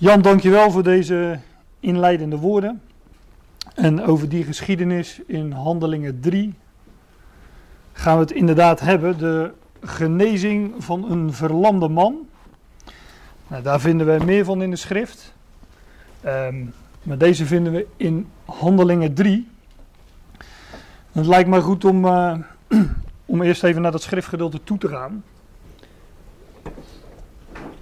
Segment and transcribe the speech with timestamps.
[0.00, 1.38] Jan, dankjewel voor deze
[1.80, 2.82] inleidende woorden.
[3.74, 6.54] En over die geschiedenis in Handelingen 3
[7.92, 9.18] gaan we het inderdaad hebben.
[9.18, 12.28] De genezing van een verlamde man.
[13.46, 15.34] Nou, daar vinden we meer van in de schrift.
[16.20, 16.64] Ehm,
[17.02, 19.48] maar deze vinden we in Handelingen 3.
[21.12, 22.38] Het lijkt mij goed om, uh,
[23.26, 25.24] om eerst even naar dat schriftgedeelte toe te gaan.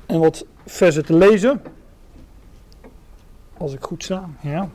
[0.07, 1.61] En wat versen te lezen.
[3.59, 4.69] Als ik goed sta, ja.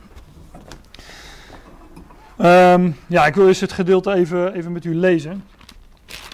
[2.74, 5.44] Um, ja, ik wil eerst het gedeelte even, even met u lezen.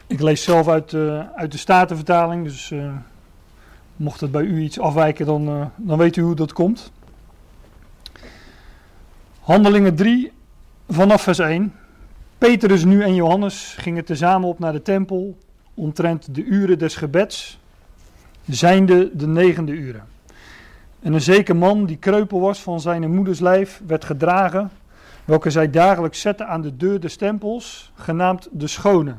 [0.08, 2.92] Ik lees zelf uit, uh, uit de Statenvertaling, dus uh,
[3.96, 6.92] mocht het bij u iets afwijken, dan, uh, dan weet u hoe dat komt.
[9.40, 10.32] Handelingen 3,
[10.88, 11.74] vanaf vers 1.
[12.38, 15.38] Petrus nu en Johannes gingen tezamen op naar de tempel,
[15.74, 17.60] omtrent de uren des gebeds,
[18.46, 20.04] zijnde de negende uren.
[21.00, 24.72] En een zeker man die kreupel was van zijn moeders lijf werd gedragen,
[25.26, 29.16] welke zij dagelijks zetten aan de deur des tempels, genaamd de Schone,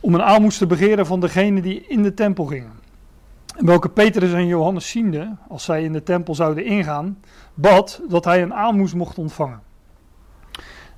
[0.00, 2.72] om een aalmoes te begeren van degene die in de tempel gingen.
[3.56, 7.18] En welke Petrus en Johannes ziende, als zij in de tempel zouden ingaan,
[7.54, 9.60] bad dat hij een aalmoes mocht ontvangen.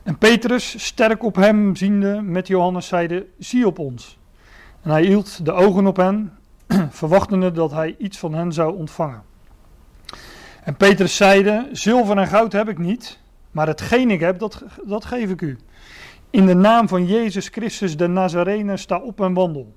[0.03, 4.19] En Petrus, sterk op hem ziende met Johannes, zeide, zie op ons.
[4.83, 6.33] En hij hield de ogen op hen,
[6.91, 9.23] verwachtende dat hij iets van hen zou ontvangen.
[10.63, 13.19] En Petrus zeide, zilver en goud heb ik niet,
[13.51, 15.59] maar hetgeen ik heb, dat, dat geef ik u.
[16.31, 19.75] In de naam van Jezus Christus de Nazarene sta op en wandel.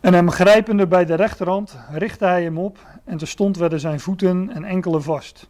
[0.00, 4.50] En hem grijpende bij de rechterhand richtte hij hem op en terstond werden zijn voeten
[4.54, 5.48] en enkelen vast.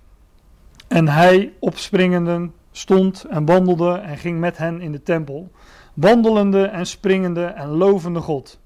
[0.88, 5.50] En hij, opspringende, stond en wandelde en ging met hen in de tempel,
[5.94, 8.58] wandelende en springende en lovende God.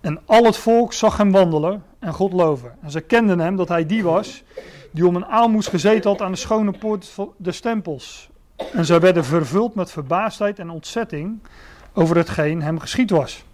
[0.00, 2.74] En al het volk zag hem wandelen en God loven.
[2.82, 4.44] En ze kenden hem dat hij die was
[4.90, 8.28] die om een aalmoes gezeten had aan de schone poort des tempels.
[8.72, 11.38] En zij werden vervuld met verbaasdheid en ontzetting
[11.92, 13.44] over hetgeen hem geschied was.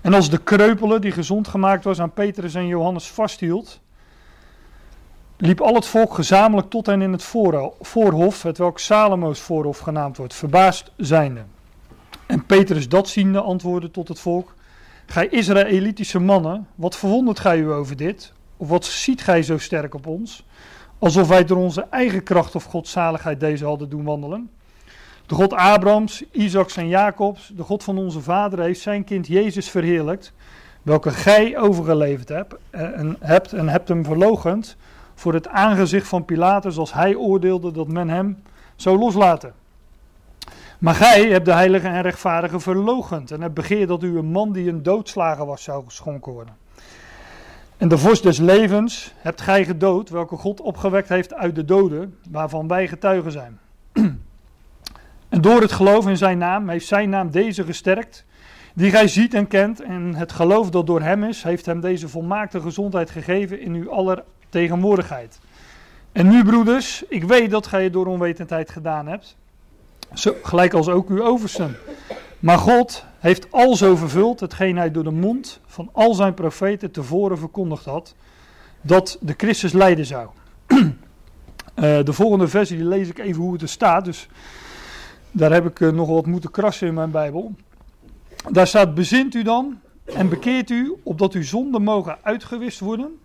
[0.00, 3.80] En als de kreupele die gezond gemaakt was aan Petrus en Johannes vasthield,
[5.36, 7.22] liep al het volk gezamenlijk tot hen in het
[7.80, 11.44] voorhof, het welk Salomo's voorhof genaamd wordt, verbaasd zijnde.
[12.26, 14.54] En Petrus dat ziende antwoordde tot het volk,
[15.06, 18.32] Gij Israëlitische mannen, wat verwondert gij u over dit?
[18.56, 20.44] Of wat ziet gij zo sterk op ons?
[20.98, 24.50] Alsof wij door onze eigen kracht of godzaligheid deze hadden doen wandelen.
[25.26, 29.70] De God Abrahams, Isaacs en Jacobs, de God van onze vader, heeft zijn kind Jezus
[29.70, 30.32] verheerlijkt,
[30.82, 34.76] welke gij overgeleverd hebt en hebt, en hebt hem verlogend
[35.14, 38.42] voor het aangezicht van Pilatus als hij oordeelde dat men hem
[38.76, 39.54] zou loslaten.
[40.82, 44.52] Maar gij hebt de heilige en rechtvaardige verlogend en hebt begeerd dat u een man
[44.52, 46.56] die een doodslager was zou geschonken worden.
[47.76, 52.18] En de vorst des levens hebt gij gedood, welke God opgewekt heeft uit de doden,
[52.30, 53.58] waarvan wij getuigen zijn.
[55.28, 58.24] en door het geloof in zijn naam heeft zijn naam deze gesterkt,
[58.74, 59.82] die gij ziet en kent.
[59.82, 63.90] En het geloof dat door hem is, heeft hem deze volmaakte gezondheid gegeven in uw
[63.90, 65.40] aller tegenwoordigheid.
[66.12, 69.36] En nu, broeders, ik weet dat gij het door onwetendheid gedaan hebt,
[70.14, 71.76] zo, gelijk als ook uw oversten.
[72.38, 76.90] Maar God heeft al zo vervuld hetgeen hij door de mond van al zijn profeten
[76.90, 78.14] tevoren verkondigd had,
[78.80, 80.28] dat de Christus lijden zou.
[80.66, 80.84] uh,
[82.04, 84.28] de volgende versie die lees ik even hoe het er staat, dus
[85.30, 87.54] daar heb ik uh, nog wat moeten krassen in mijn Bijbel.
[88.50, 93.18] Daar staat, bezint u dan en bekeert u, opdat uw zonden mogen uitgewist worden,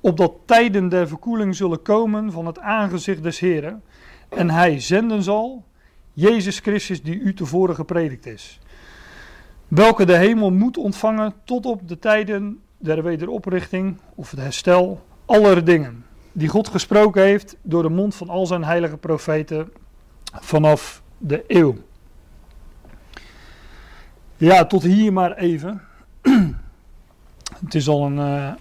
[0.00, 3.82] opdat tijden der verkoeling zullen komen van het aangezicht des Heren,
[4.28, 5.64] en hij zenden zal,
[6.12, 8.60] Jezus Christus die u tevoren gepredikt is
[9.70, 15.64] welke de hemel moet ontvangen tot op de tijden der wederoprichting of het herstel aller
[15.64, 19.72] dingen, die God gesproken heeft door de mond van al zijn heilige profeten
[20.32, 21.76] vanaf de eeuw.
[24.36, 25.82] Ja, tot hier maar even.
[27.64, 28.52] Het is al een, uh,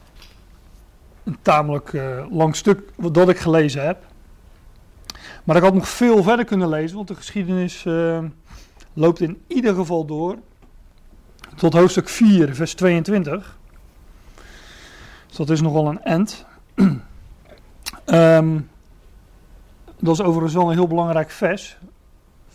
[1.24, 2.82] een tamelijk uh, lang stuk
[3.12, 4.06] dat ik gelezen heb.
[5.44, 8.20] Maar ik had nog veel verder kunnen lezen, want de geschiedenis uh,
[8.94, 10.38] loopt in ieder geval door
[11.56, 13.58] tot hoofdstuk 4, vers 22.
[15.28, 16.46] Dus dat is nogal een end.
[18.06, 18.70] um,
[20.00, 21.78] dat is overigens wel een heel belangrijk vers.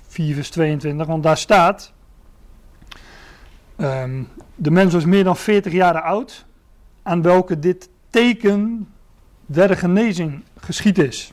[0.07, 1.93] 4 vers 22, want daar staat...
[3.77, 6.45] Um, de mens was meer dan 40 jaar oud,
[7.03, 8.89] aan welke dit teken
[9.47, 11.33] der genezing geschied is.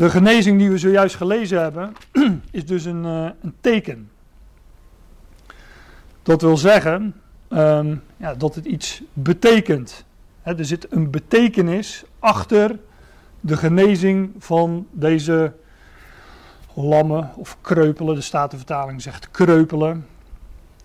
[0.00, 1.92] De genezing die we zojuist gelezen hebben,
[2.50, 4.10] is dus een, uh, een teken.
[6.22, 7.14] Dat wil zeggen
[7.48, 10.04] um, ja, dat het iets betekent.
[10.42, 12.78] er zit een betekenis achter
[13.40, 15.52] de genezing van deze
[16.74, 18.14] lammen of kreupelen.
[18.14, 20.06] De Statenvertaling zegt kreupelen.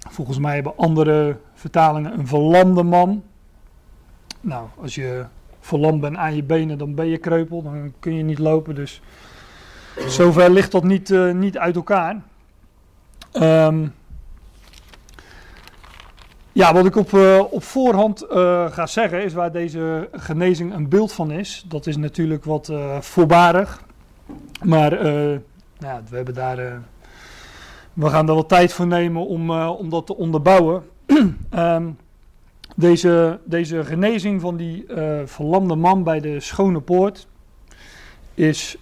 [0.10, 3.24] Volgens mij hebben andere vertalingen een verlamde man.
[4.42, 5.26] Nou, als je
[5.66, 7.62] verlamd bent aan je benen, dan ben je kreupel.
[7.62, 8.76] Dan kun je niet lopen.
[8.76, 9.02] Dus
[10.08, 12.22] zover ligt dat niet, uh, niet uit elkaar.
[13.34, 13.94] Um,
[16.52, 20.90] ja, wat ik op, uh, op voorhand uh, ga zeggen is waar deze genezing een
[20.90, 21.66] beeld van is.
[21.68, 23.84] Dat is natuurlijk wat voorbarig.
[24.64, 25.08] Maar
[25.78, 26.82] ja, we, hebben daar,
[27.94, 30.84] we gaan daar wel tijd voor nemen om, om dat te onderbouwen.
[31.56, 31.98] um,
[32.76, 34.86] deze, deze genezing van die
[35.26, 37.28] verlamde man bij de Schone Poort
[38.34, 38.78] is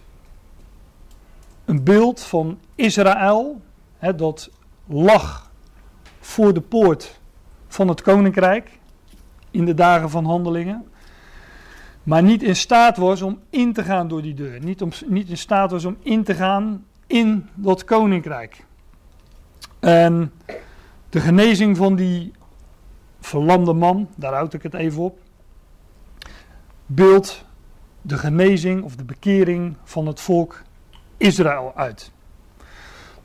[1.65, 3.61] een beeld van Israël.
[3.97, 4.49] Hè, dat
[4.87, 5.51] lag
[6.19, 7.19] voor de poort
[7.67, 8.79] van het koninkrijk
[9.51, 10.85] in de dagen van handelingen.
[12.03, 14.59] Maar niet in staat was om in te gaan door die deur.
[14.63, 18.65] Niet, om, niet in staat was om in te gaan in dat koninkrijk.
[19.79, 20.31] En
[21.09, 22.31] de genezing van die
[23.25, 25.19] verlamde man, daar houd ik het even op,
[26.85, 27.45] beeldt
[28.01, 30.61] de genezing of de bekering van het volk
[31.17, 32.11] Israël uit.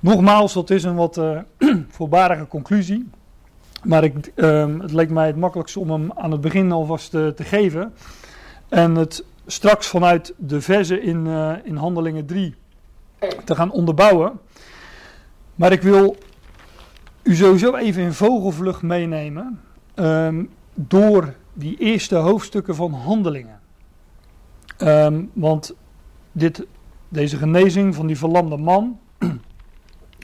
[0.00, 1.40] Nogmaals, dat is een wat uh,
[1.96, 3.10] voorbarige conclusie.
[3.84, 7.32] Maar ik, um, het leek mij het makkelijkste om hem aan het begin alvast te,
[7.36, 7.94] te geven.
[8.68, 12.54] En het straks vanuit de verzen in, uh, in Handelingen 3
[13.44, 14.40] te gaan onderbouwen.
[15.54, 16.16] Maar ik wil
[17.22, 19.60] u sowieso even in vogelvlucht meenemen
[20.00, 23.60] um, door die eerste hoofdstukken van Handelingen.
[24.78, 25.74] Um, want
[26.32, 26.66] dit,
[27.08, 28.98] deze genezing van die verlamde man,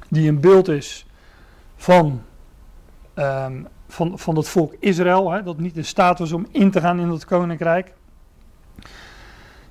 [0.09, 1.06] die een beeld is
[1.76, 2.23] van
[3.15, 6.81] um, van, van het volk Israël, hè, dat niet in staat was om in te
[6.81, 7.93] gaan in dat koninkrijk,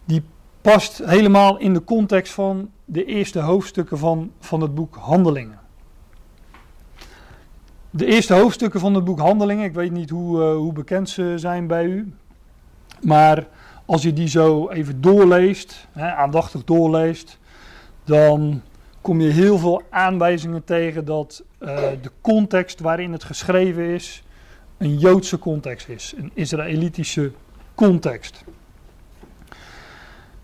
[0.06, 0.24] die
[0.62, 5.60] past helemaal in de context van de eerste hoofdstukken van, van het boek Handelingen.
[7.96, 11.34] De eerste hoofdstukken van het boek Handelingen, ik weet niet hoe, uh, hoe bekend ze
[11.36, 12.14] zijn bij u,
[13.02, 13.48] maar
[13.86, 17.40] als je die zo even doorleest, hè, aandachtig doorleest,
[18.04, 18.62] dan
[19.02, 24.24] kom je heel veel aanwijzingen tegen dat uh, de context waarin het geschreven is
[24.78, 27.32] een Joodse context is, een Israëlitische
[27.76, 28.44] context.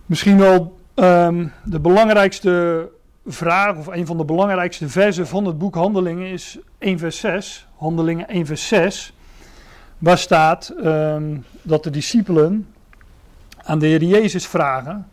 [0.06, 2.88] Misschien wel um, de belangrijkste
[3.26, 7.68] vraag, of een van de belangrijkste versen van het boek Handelingen is 1 vers 6,
[7.76, 9.14] Handelingen 1 vers 6,
[9.98, 12.74] waar staat um, dat de discipelen
[13.64, 15.08] aan de Heer Jezus vragen,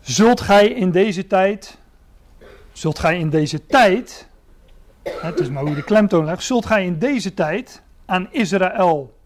[0.00, 1.78] zult gij in deze tijd
[2.76, 4.28] Zult gij in deze tijd,
[5.02, 9.18] het is maar hoe je de klemtoon legt, zult gij in deze tijd aan Israël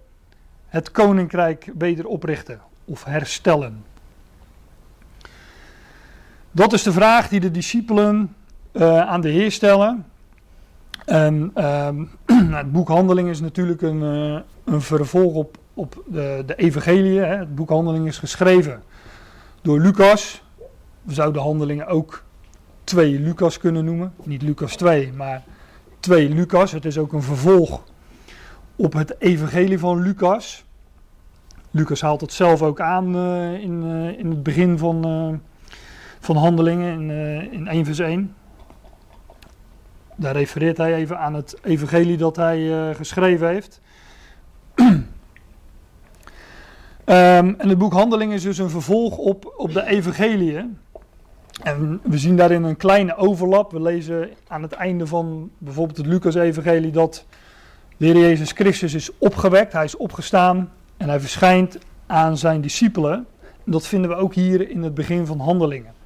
[0.67, 3.85] het koninkrijk weder oprichten of herstellen?
[6.51, 8.37] Dat is de vraag die de discipelen
[8.73, 10.10] uh, aan de Heer stellen.
[11.11, 11.89] Uh,
[12.61, 17.19] het boek Handeling is natuurlijk een, uh, een vervolg op, op de, de evangelie.
[17.21, 18.83] Het boek Handeling is geschreven
[19.63, 20.43] door Lucas.
[21.03, 22.23] We zouden handelingen ook
[22.85, 24.13] 2 Lucas kunnen noemen.
[24.23, 25.43] Niet Lucas 2, maar
[26.01, 26.73] 2 Lucas.
[26.73, 27.83] Het is ook een vervolg
[28.77, 30.65] op het evangelie van Lucas.
[31.71, 35.41] Lucas haalt het zelf ook aan uh, in, uh, in het begin van,
[36.21, 37.11] van handelingen in,
[37.53, 38.35] in 1 vers 1.
[40.21, 43.81] Daar refereert hij even aan het evangelie dat hij geschreven heeft.
[44.75, 45.07] um,
[47.61, 50.79] en het boek Handelingen is dus een vervolg op, op de evangelieën.
[51.63, 53.73] En we zien daarin een kleine overlap.
[53.73, 57.27] We lezen aan het einde van bijvoorbeeld het Lucas-evangelie dat
[57.97, 63.27] de Heer Jezus Christus is opgewekt, hij is opgestaan en hij verschijnt aan zijn discipelen.
[63.65, 66.00] En dat vinden we ook hier in het begin van Handelingen.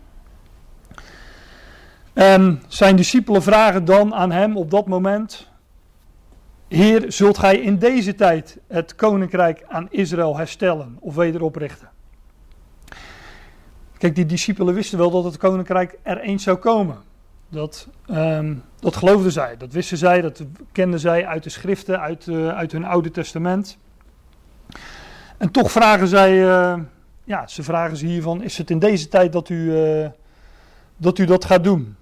[2.68, 5.48] Zijn discipelen vragen dan aan hem op dat moment:
[6.68, 11.88] Heer, zult gij in deze tijd het koninkrijk aan Israël herstellen of wederoprichten?
[13.98, 16.96] Kijk, die discipelen wisten wel dat het koninkrijk er eens zou komen.
[17.48, 20.42] Dat, um, dat geloofden zij, dat wisten zij, dat
[20.72, 23.78] kenden zij uit de schriften, uit, uh, uit hun Oude Testament.
[25.36, 26.78] En toch vragen zij, uh,
[27.24, 30.06] ja, ze vragen ze hiervan, is het in deze tijd dat u, uh,
[30.96, 31.96] dat, u dat gaat doen?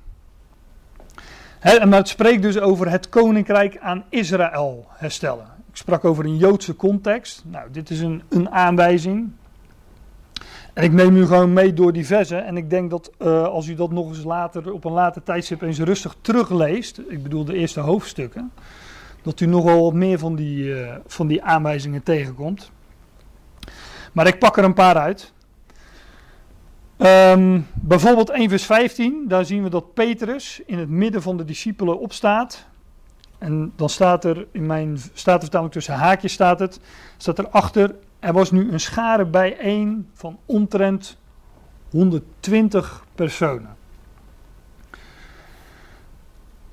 [1.62, 5.46] He, maar het spreekt dus over het koninkrijk aan Israël herstellen.
[5.70, 7.42] Ik sprak over een Joodse context.
[7.46, 9.30] Nou, dit is een, een aanwijzing.
[10.72, 12.44] En ik neem u gewoon mee door die versen.
[12.44, 15.62] En ik denk dat uh, als u dat nog eens later, op een later tijdstip
[15.62, 17.00] eens rustig terugleest.
[17.08, 18.52] Ik bedoel de eerste hoofdstukken.
[19.22, 22.70] Dat u nogal wat meer van die, uh, van die aanwijzingen tegenkomt.
[24.12, 25.31] Maar ik pak er een paar uit.
[27.02, 31.44] Ehm, bijvoorbeeld 1 vers 15, daar zien we dat Petrus in het midden van de
[31.44, 32.66] discipelen opstaat.
[33.38, 36.80] En dan staat er in mijn statenvertaling tussen haakjes staat het,
[37.16, 41.16] staat er achter, er was nu een schare bijeen van omtrent
[41.90, 43.76] 120 personen.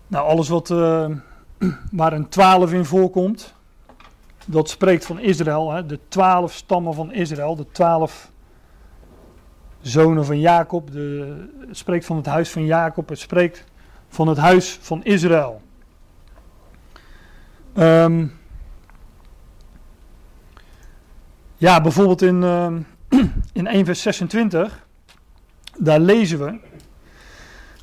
[0.08, 1.10] Nou, alles wat, uh,
[1.92, 3.54] waar een 12 in voorkomt,
[4.46, 8.29] dat spreekt van Israël, hè, de 12 stammen van Israël, de 12
[9.82, 13.64] zonen van Jacob, de, het spreekt van het huis van Jacob, het spreekt
[14.08, 15.62] van het huis van Israël.
[17.78, 18.38] Um,
[21.58, 22.72] ja, bijvoorbeeld in, uh,
[23.54, 24.86] in 1 vers 26,
[25.78, 26.60] daar lezen we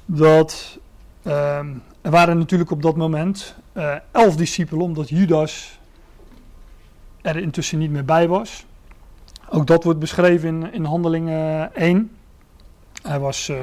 [0.05, 0.79] dat
[1.23, 1.59] uh,
[2.01, 5.81] er waren natuurlijk op dat moment uh, elf discipelen, omdat Judas
[7.23, 8.66] er intussen niet meer bij was.
[9.51, 12.11] Ook dat wordt beschreven in, in Handelingen 1.
[13.03, 13.57] Hij, was, uh,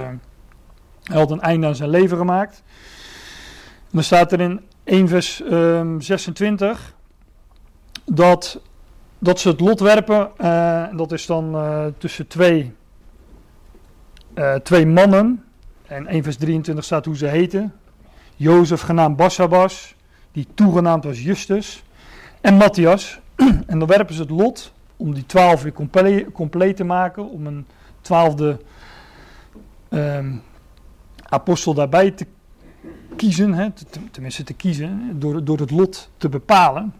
[1.03, 2.63] hij had een einde aan zijn leven gemaakt.
[3.91, 6.95] Dan staat er in 1 vers uh, ehm, 26
[8.05, 8.59] dat,
[9.19, 10.31] dat ze het lot werpen.
[10.41, 11.55] Uh, dat is dan
[11.97, 12.73] tussen twee,
[14.63, 15.43] twee mannen.
[15.85, 17.73] En 1 vers 23 staat hoe ze heten.
[18.35, 19.95] Jozef genaamd Bassabas,
[20.31, 21.83] die toegenaamd was Justus.
[22.41, 23.19] En Matthias.
[23.67, 25.73] en dan werpen ze het lot om die twaalf weer
[26.31, 27.29] compleet, te maken.
[27.29, 27.65] Om een
[28.01, 28.59] twaalfde
[29.89, 30.41] um,
[31.29, 32.25] apostel daarbij te
[33.15, 33.69] kiezen, hè,
[34.11, 36.93] tenminste te kiezen, door, door het lot te bepalen.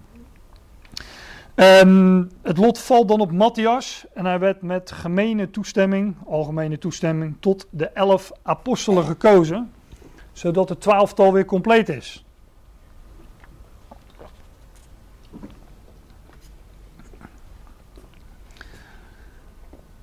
[1.55, 7.36] Um, het lot valt dan op Matthias en hij werd met gemene toestemming, algemene toestemming,
[7.39, 9.72] tot de elf apostelen gekozen,
[10.31, 12.23] zodat het twaalftal weer compleet is.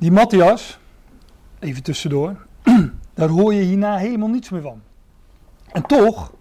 [0.00, 0.78] Die Matthias,
[1.58, 2.36] even tussendoor,
[3.14, 4.82] daar hoor je hierna helemaal niets meer van.
[5.72, 6.32] En toch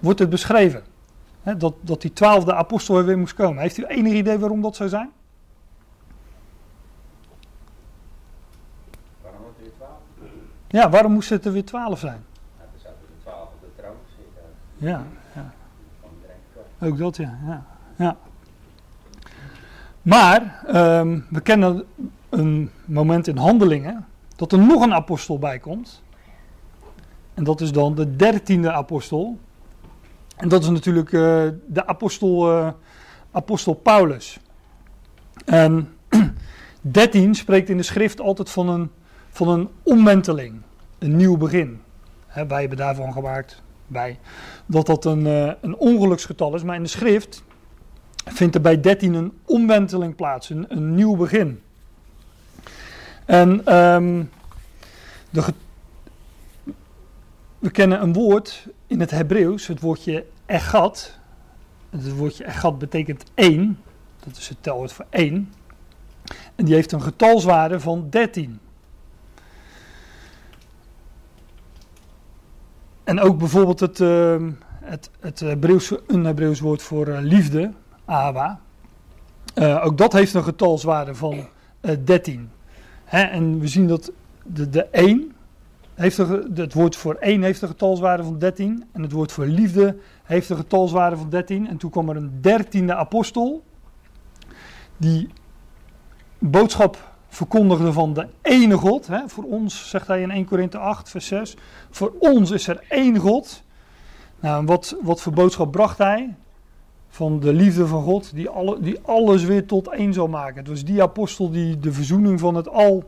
[0.00, 0.82] wordt het beschreven
[1.42, 3.62] hè, dat, dat die twaalfde apostel weer moest komen.
[3.62, 5.10] Heeft u enig idee waarom dat zou zijn?
[9.22, 9.98] Waarom er weer twaalf?
[10.68, 12.24] Ja, waarom moest het er weer twaalf zijn?
[12.58, 14.42] Ja, er zaten er twaalf op de troon zitten.
[14.76, 15.52] Ja, ja.
[16.86, 17.38] Ook dat ja.
[17.46, 17.64] ja,
[17.96, 18.16] ja.
[20.02, 21.86] Maar ehm, we kennen
[22.32, 26.02] een moment in handelingen dat er nog een apostel bij komt.
[27.34, 29.38] En dat is dan de dertiende apostel.
[30.36, 31.20] En dat is natuurlijk uh,
[31.66, 32.70] de apostel, uh,
[33.30, 34.38] apostel Paulus.
[35.44, 35.88] En
[36.80, 38.90] 13 spreekt in de schrift altijd van een,
[39.30, 40.60] van een omwenteling,
[40.98, 41.80] een nieuw begin.
[42.26, 44.18] He, wij hebben daarvan gemaakt bij
[44.66, 46.62] dat dat een, uh, een ongeluksgetal is.
[46.62, 47.42] Maar in de schrift
[48.24, 51.60] vindt er bij 13 een omwenteling plaats, een, een nieuw begin.
[53.24, 54.30] En um,
[55.30, 55.54] de,
[57.58, 61.18] we kennen een woord in het Hebreeuws, het woordje egat.
[61.90, 63.80] Het woordje egat betekent één.
[64.24, 65.52] Dat is het telwoord voor één.
[66.54, 68.60] En die heeft een getalswaarde van 13.
[73.04, 74.36] En ook bijvoorbeeld het, uh,
[74.80, 77.72] het, het Hebreeuws, een Hebreeuws woord voor uh, liefde,
[78.04, 78.60] awa.
[79.54, 81.48] Uh, ook dat heeft een getalswaarde van
[82.04, 82.50] 13.
[83.12, 84.12] En we zien dat
[84.44, 85.32] de, de 1
[85.94, 88.84] heeft er, het woord voor 1 heeft een getalswaarde van 13.
[88.92, 91.68] En het woord voor liefde heeft een getalswaarde van 13.
[91.68, 93.64] En toen kwam er een dertiende apostel.
[94.96, 95.28] Die
[96.38, 99.08] boodschap verkondigde van de ene God.
[99.26, 101.56] Voor ons, zegt hij in 1 Korinthe 8, vers 6.
[101.90, 103.62] Voor ons is er één God.
[104.40, 106.34] Nou, wat, wat voor boodschap bracht hij?
[107.14, 110.56] Van de liefde van God, die, alle, die alles weer tot één zal maken.
[110.56, 113.04] Het was die apostel die de verzoening van het al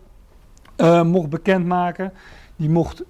[0.76, 2.12] uh, mocht bekendmaken.
[2.56, 3.02] Die mocht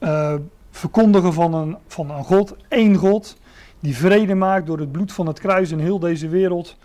[0.00, 0.34] uh,
[0.70, 3.36] verkondigen van een, van een God, één God,
[3.80, 6.76] die vrede maakt door het bloed van het kruis in heel deze wereld,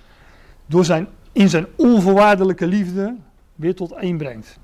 [0.66, 3.16] door zijn, in zijn onvoorwaardelijke liefde
[3.56, 4.60] weer tot één brengt.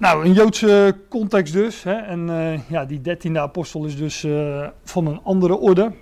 [0.00, 1.82] Nou, een Joodse context dus.
[1.82, 5.92] Hè, en uh, ja, die dertiende apostel is dus uh, van een andere orde.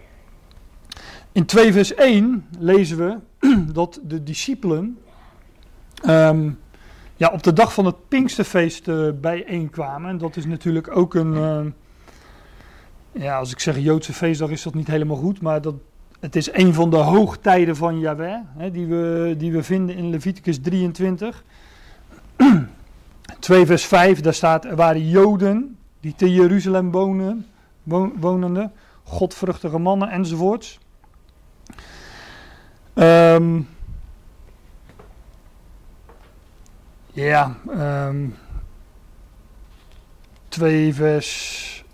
[1.32, 3.18] In 2 vers 1 lezen we
[3.72, 4.98] dat de discipelen
[6.08, 6.58] um,
[7.16, 10.10] ja, op de dag van het Pinksterfeest uh, bijeenkwamen.
[10.10, 11.74] En dat is natuurlijk ook een,
[13.12, 15.74] ja, als ik zeg Joodse feestdag is dat niet helemaal goed, maar dat,
[16.20, 20.10] het is een van de hoogtijden van Yahweh, hè, die, we, die we vinden in
[20.10, 21.44] Leviticus 23.
[23.38, 27.46] 2 vers 5, daar staat, er waren Joden die te Jeruzalem wonen,
[28.20, 30.78] wonenden, godvruchtige mannen enzovoorts.
[32.94, 33.60] Ehm,
[37.12, 38.26] ja, ehm
[40.58, 41.84] 2 vers.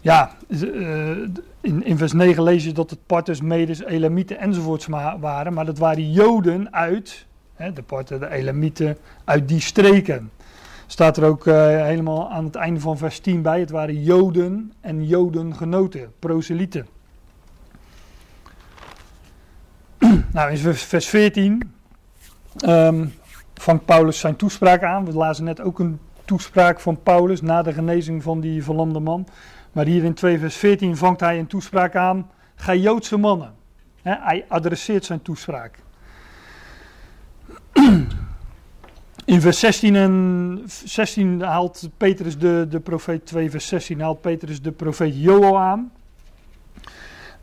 [0.00, 1.10] Ja, eh,
[1.60, 5.52] in, in vers 9 lees je dat het Parters, Medes, Elamieten enzovoorts waren.
[5.52, 10.30] Maar dat waren Joden uit, de Parten, de Elamieten, uit die streken.
[10.86, 13.60] Staat er ook eh, helemaal aan het einde van vers 10 bij.
[13.60, 16.86] Het waren Joden en Jodengenoten, proselieten.
[20.32, 21.74] nou, in vers- vers 14
[22.56, 23.06] ehm,
[23.54, 25.04] vangt Paulus zijn toespraak aan.
[25.04, 29.26] We lazen net ook een toespraak van Paulus na de genezing van die verlamde man.
[29.72, 32.30] Maar hier in 2 vers 14 vangt hij een toespraak aan.
[32.54, 33.54] Gij Joodse mannen.
[34.02, 35.78] Hij adresseert zijn toespraak.
[39.24, 44.62] In vers 16, en 16 haalt Petrus de, de profeet, 2 vers 16 haalt Petrus
[44.62, 45.92] de profeet Joel aan.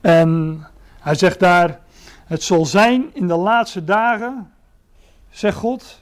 [0.02, 0.62] En
[1.00, 1.80] hij zegt daar,
[2.26, 4.52] het zal zijn in de laatste dagen,
[5.30, 6.02] zegt God,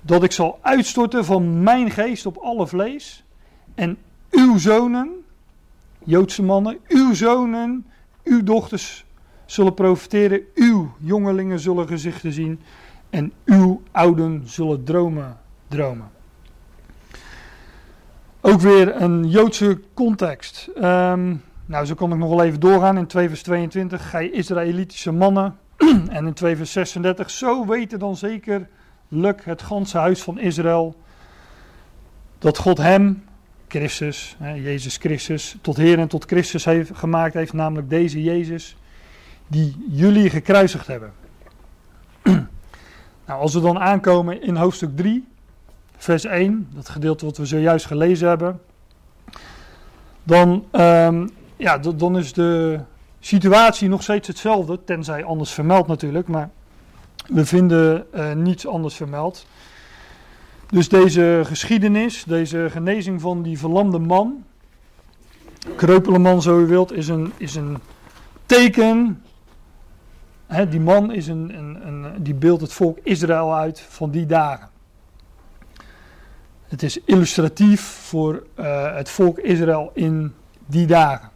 [0.00, 3.24] dat ik zal uitstorten van mijn geest op alle vlees.
[3.74, 3.98] En
[4.30, 5.24] uw zonen,
[6.04, 7.86] Joodse mannen, uw zonen,
[8.24, 9.06] uw dochters
[9.46, 10.40] zullen profiteren.
[10.54, 12.60] Uw jongelingen zullen gezichten zien.
[13.16, 15.36] En uw ouden zullen dromen
[15.68, 16.10] dromen.
[18.40, 20.68] Ook weer een Joodse context.
[20.74, 21.34] Ehm,
[21.66, 22.98] nou, zo kon ik nog wel even doorgaan.
[22.98, 25.56] In 2 vers 22, gij Israëlitische mannen.
[26.08, 30.96] en in 2 vers 36, zo weten dan zekerlijk het ganse huis van Israël.
[32.38, 33.24] Dat God hem,
[33.68, 37.52] Christus, hè, Jezus Christus, tot Heer en tot Christus heeft gemaakt heeft.
[37.52, 38.76] Namelijk deze Jezus,
[39.46, 41.12] die jullie gekruisigd hebben.
[43.26, 45.26] Nou, als we dan aankomen in hoofdstuk 3,
[45.96, 48.60] vers 1, dat gedeelte wat we zojuist gelezen hebben,
[50.22, 52.80] dan, ehm, ja, dan is de
[53.20, 56.50] situatie nog steeds hetzelfde, tenzij anders vermeld natuurlijk, maar
[57.28, 59.46] we vinden eh, niets anders vermeld.
[60.70, 64.44] Dus deze geschiedenis, deze genezing van die verlamde man,
[65.76, 67.78] kreupele man zo u wilt, is een, is een
[68.46, 69.22] teken
[70.68, 74.68] Die man is een, een, een, die beeldt het volk Israël uit van die dagen.
[76.68, 80.34] Het is illustratief voor uh, het volk Israël in
[80.66, 81.30] die dagen.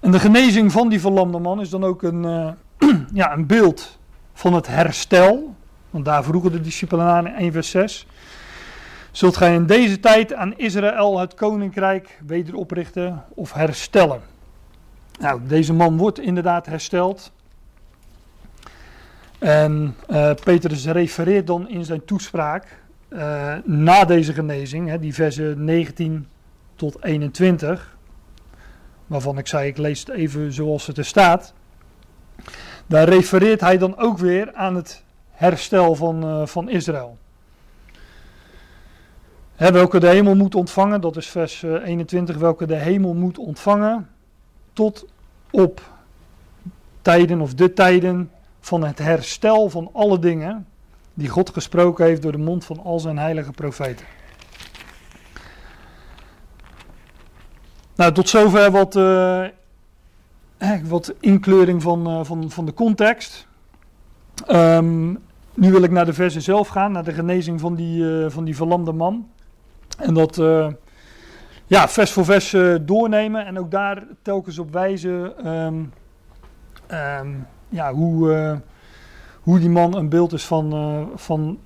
[0.00, 2.50] En de genezing van die verlamde man is dan ook een, uh,
[3.20, 3.98] ja, een beeld
[4.32, 5.54] van het herstel.
[5.90, 8.06] Want daar vroegen de discipelen aan in 1 vers 6.
[9.10, 14.20] Zult gij in deze tijd aan Israël het koninkrijk wederoprichten of herstellen?
[15.24, 17.32] Nou, deze man wordt inderdaad hersteld.
[19.38, 25.64] En uh, Petrus refereert dan in zijn toespraak uh, na deze genezing, hè, die versen
[25.64, 26.26] 19
[26.74, 27.96] tot 21,
[29.06, 31.54] waarvan ik zei, ik lees het even zoals het er staat.
[32.86, 37.18] Daar refereert hij dan ook weer aan het herstel van, uh, van Israël.
[39.56, 44.08] Welke de hemel moet ontvangen, dat is vers 21, welke de hemel moet ontvangen
[44.72, 45.12] tot
[45.54, 45.80] op
[47.02, 50.66] tijden of de tijden van het herstel van alle dingen
[51.14, 54.06] die God gesproken heeft door de mond van al zijn heilige profeten.
[57.94, 59.46] Nou, tot zover wat, uh,
[60.84, 63.46] wat inkleuring van, uh, van, van de context.
[64.50, 65.18] Um,
[65.54, 68.44] nu wil ik naar de versen zelf gaan, naar de genezing van die, uh, van
[68.44, 69.28] die verlamde man.
[69.98, 70.36] En dat
[71.66, 75.92] ja, vers voor vers uh, doornemen en ook daar telkens op wijzen um,
[77.20, 78.56] um, ja, hoe, uh,
[79.42, 81.58] hoe die man een beeld is van, uh, van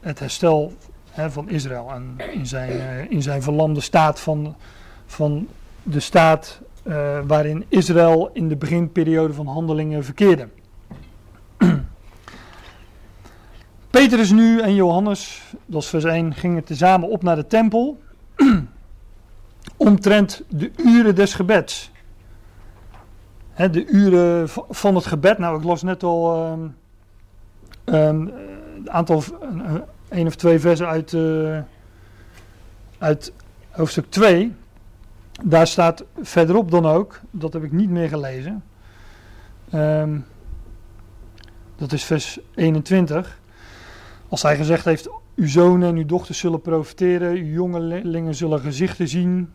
[0.00, 0.72] het herstel
[1.10, 4.56] hè, van Israël en in zijn, in zijn verlamde staat van,
[5.06, 5.48] van
[5.82, 6.60] de staat
[7.26, 10.48] waarin Israël in de beginperiode van handelingen verkeerde.
[13.90, 18.00] Petrus nu en Johannes, dat is vers 1, gingen tezamen op naar de tempel
[19.76, 21.90] omtrent de uren des gebeds.
[23.56, 25.38] De uren van het gebed.
[25.38, 26.76] Nou, ik las net al um,
[27.84, 28.32] een
[28.90, 29.22] aantal,
[30.08, 31.58] een, of twee versen uit, uh,
[32.98, 33.32] uit
[33.70, 34.54] hoofdstuk 2.
[35.44, 38.64] Daar staat verderop dan ook, dat heb ik niet meer gelezen.
[39.74, 40.24] Um,
[41.76, 43.38] dat is vers 21.
[44.28, 45.08] Als hij gezegd heeft,
[45.40, 49.50] uw zonen en uw dochters zullen profiteren, uw jongelingen zullen gezichten zien,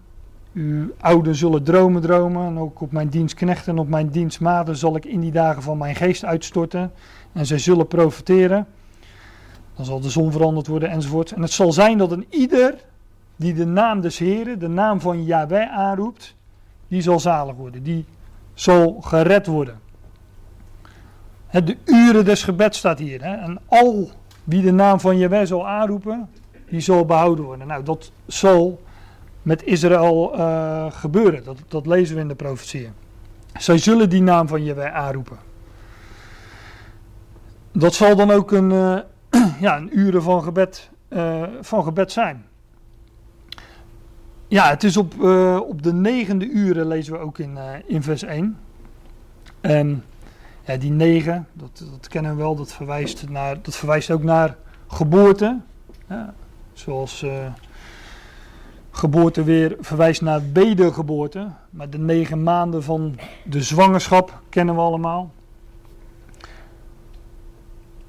[0.53, 4.95] uw ouden zullen dromen dromen, en ook op mijn dienstknechten en op mijn dienstmaden zal
[4.95, 6.91] ik in die dagen van mijn geest uitstorten,
[7.33, 8.67] en zij zullen profiteren.
[9.75, 11.31] Dan zal de zon veranderd worden enzovoort.
[11.31, 12.75] En het zal zijn dat een ieder
[13.35, 16.35] die de naam des Heren, de naam van Yahweh aanroept,
[16.87, 18.05] die zal zalig worden, die
[18.53, 19.79] zal gered worden.
[21.51, 23.21] De uren des gebeds staat hier.
[23.21, 24.09] En al
[24.45, 26.29] wie de naam van Jehovah zal aanroepen,
[26.69, 27.67] die zal behouden worden.
[27.67, 28.81] Nou, dat zal
[29.41, 31.43] met Israël eh, gebeuren.
[31.43, 32.91] Dat, dat lezen we in de profetieën.
[33.53, 35.37] Zij zullen die naam van Jehovah aanroepen.
[37.71, 38.97] Dat zal dan ook een, uh,
[39.65, 42.45] ja, een uren van gebed, uh, van gebed zijn.
[44.47, 45.13] Ja, het is op,
[45.59, 48.57] op de negende uren lezen we ook in, in vers 1.
[49.61, 50.03] En
[50.65, 54.55] ja, die negen, dat, dat kennen we wel, dat verwijst, naar, dat verwijst ook naar
[54.87, 55.59] geboorte.
[56.73, 57.25] Zoals
[58.95, 61.47] geboorte weer verwijst naar wedergeboorte.
[61.69, 65.33] Maar de negen maanden van de zwangerschap kennen we allemaal.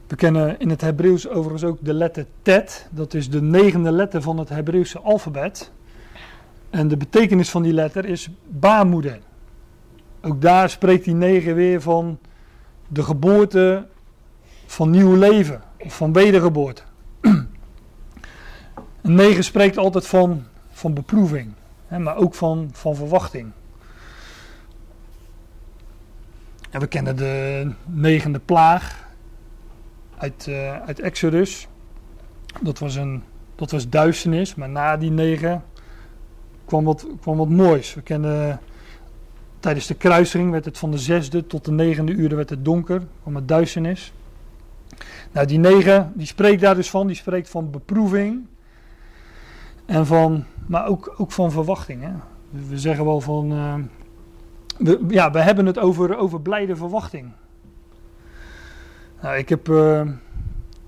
[0.07, 2.89] We kennen in het Hebreeuws overigens ook de letter tet.
[2.91, 5.73] Dat is de negende letter van het Hebreeuwse alfabet.
[6.71, 9.19] En de betekenis van die letter is baarmoeder.
[10.23, 12.19] Ook daar spreekt die negen weer van
[12.89, 13.87] de geboorte
[14.67, 15.63] van nieuw leven.
[15.79, 16.83] Of van wedergeboorte.
[19.03, 21.53] Een negen spreekt altijd van, van beproeving.
[21.87, 23.53] Hè, maar ook van, van verwachting.
[26.71, 29.09] En we kennen de negende plaag
[30.19, 31.69] uit, uh, uit Exodus.
[32.63, 33.23] Dat was, een,
[33.55, 35.65] dat was duisternis, maar na die negen
[36.65, 37.95] kwam wat, kwam wat moois.
[37.95, 38.61] We kennen
[39.67, 43.03] tijdens de kruising werd het van de zesde tot de negende uur werd het donker,
[43.23, 44.13] kwam het duisternis.
[45.33, 48.47] Nou, die negen, die spreekt daar dus van, die spreekt van beproeving.
[49.87, 52.03] En van, maar ook, ook van verwachting.
[52.03, 52.11] Hè?
[52.69, 53.75] We zeggen wel van, uh,
[54.79, 57.31] we, ja, we hebben het over, over blijde verwachting.
[59.23, 60.03] Nou, ik heb uh,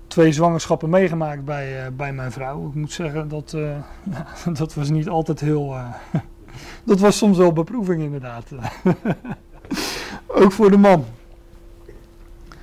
[0.07, 2.67] twee zwangerschappen meegemaakt bij, uh, bij mijn vrouw.
[2.67, 3.57] Ik moet zeggen, dat,
[4.59, 5.77] dat was niet altijd heel.
[6.83, 8.45] Dat was soms wel beproeving, inderdaad.
[10.27, 11.05] Ook voor de man.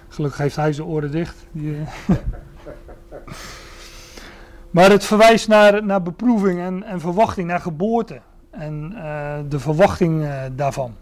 [0.08, 1.46] Gelukkig heeft hij zijn oren dicht.
[1.52, 1.76] Die,
[4.70, 8.20] maar het verwijst naar, naar beproeving en, en verwachting, naar geboorte.
[8.50, 8.90] En
[9.48, 10.94] de verwachting daarvan.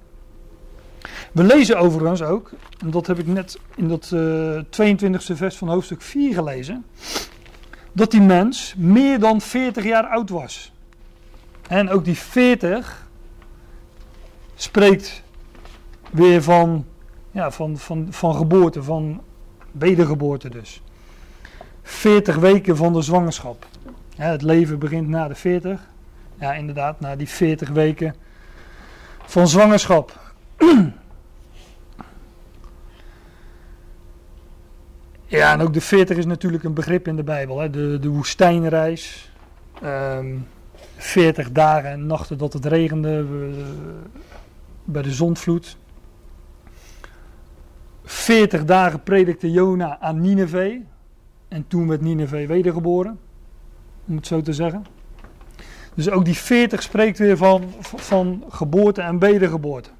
[1.33, 5.69] We lezen overigens ook, en dat heb ik net in dat uh, 22e vers van
[5.69, 6.85] hoofdstuk 4 gelezen,
[7.93, 10.73] dat die mens meer dan 40 jaar oud was.
[11.69, 13.07] En ook die 40
[14.55, 15.23] spreekt
[16.11, 16.87] weer van,
[17.31, 19.23] ja, van, van, van geboorte, van
[19.73, 20.83] wedergeboorte dus.
[21.83, 23.67] 40 weken van de zwangerschap.
[24.17, 25.81] Het leven begint na de 40.
[26.41, 28.15] Ja, inderdaad, na die 40 weken
[29.27, 30.19] van zwangerschap.
[35.27, 37.59] Ja, en ook de 40 is natuurlijk een begrip in de Bijbel.
[37.59, 37.71] Hè?
[37.71, 39.31] De, de woestijnreis.
[39.83, 40.37] Ehm,
[40.97, 43.57] 40 dagen en nachten dat het regende uh,
[44.85, 45.77] bij de zondvloed.
[48.05, 50.81] 40 dagen predikte Jona aan Nineveh.
[51.49, 53.19] En toen werd Nineveh wedergeboren.
[54.07, 54.87] Om het zo te zeggen.
[55.95, 59.91] Dus ook die 40 spreekt weer van, van geboorte en wedergeboorte.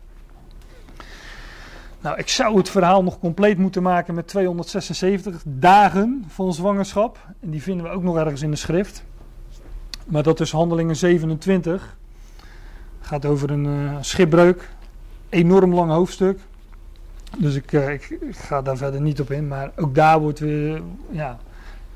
[2.01, 7.19] Nou, ik zou het verhaal nog compleet moeten maken met 276 dagen van zwangerschap.
[7.41, 9.05] En die vinden we ook nog ergens in de schrift.
[10.05, 11.97] Maar dat is Handelingen 27.
[13.01, 14.71] Gaat over een uh, schipbreuk.
[15.29, 16.39] Enorm lang hoofdstuk.
[17.39, 19.49] Dus ik, uh, ik, ga daar verder niet op in.
[19.49, 20.83] Maar ook daar wordt weer.
[21.11, 21.39] Ja,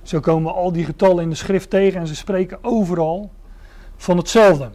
[0.03, 2.01] zo komen al die getallen in de schrift tegen.
[2.01, 3.31] En ze spreken overal
[3.97, 4.71] van hetzelfde.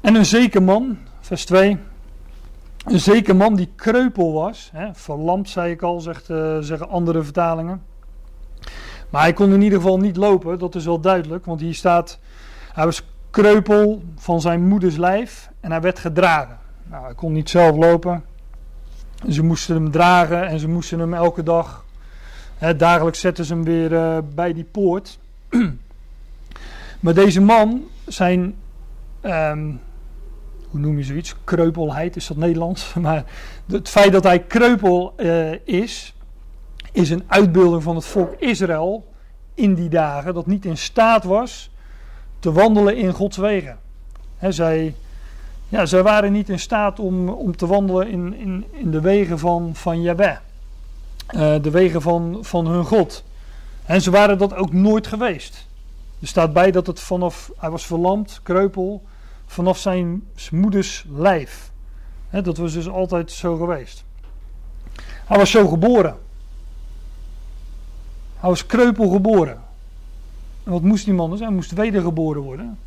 [0.00, 1.78] En een zeker man, vers 2.
[2.84, 6.24] Een zeker man die kreupel was, hè, verlamd zei ik al, zegt,
[6.60, 7.82] zeggen andere vertalingen.
[9.10, 12.18] Maar hij kon in ieder geval niet lopen, dat is wel duidelijk, want hier staat,
[12.72, 16.58] hij was kreupel van zijn moeders lijf en hij werd gedragen.
[16.84, 18.24] Nou, hij kon niet zelf lopen.
[19.28, 21.84] Ze moesten hem dragen en ze moesten hem elke dag,
[22.56, 25.18] hè, dagelijks zetten ze hem weer uh, bij die poort.
[27.00, 28.54] maar deze man, zijn
[29.22, 29.80] um,
[30.70, 31.34] hoe noem je zoiets?
[31.44, 32.94] Kreupelheid, is dat Nederlands?
[33.00, 33.24] Maar
[33.66, 36.14] het feit dat hij kreupel uh, is,
[36.92, 39.06] is een uitbeelding van het volk Israël
[39.54, 41.70] in die dagen, dat niet in staat was
[42.38, 43.78] te wandelen in Gods wegen.
[44.48, 44.94] Zij,
[45.68, 49.38] ja, zij waren niet in staat om, om te wandelen in, in, in de wegen
[49.38, 50.36] van, van Yahweh.
[51.34, 53.24] Uh, de wegen van, van hun God.
[53.84, 55.66] En ze waren dat ook nooit geweest.
[56.20, 59.02] Er staat bij dat het vanaf, hij was verlamd, kreupel,
[59.46, 61.70] vanaf zijn moeders lijf.
[62.30, 64.04] dat was dus altijd zo geweest.
[65.24, 66.16] Hij was zo geboren.
[68.38, 69.58] Hij was kreupel geboren.
[70.64, 71.40] En wat moest die man dus?
[71.40, 72.78] Hij moest wedergeboren worden.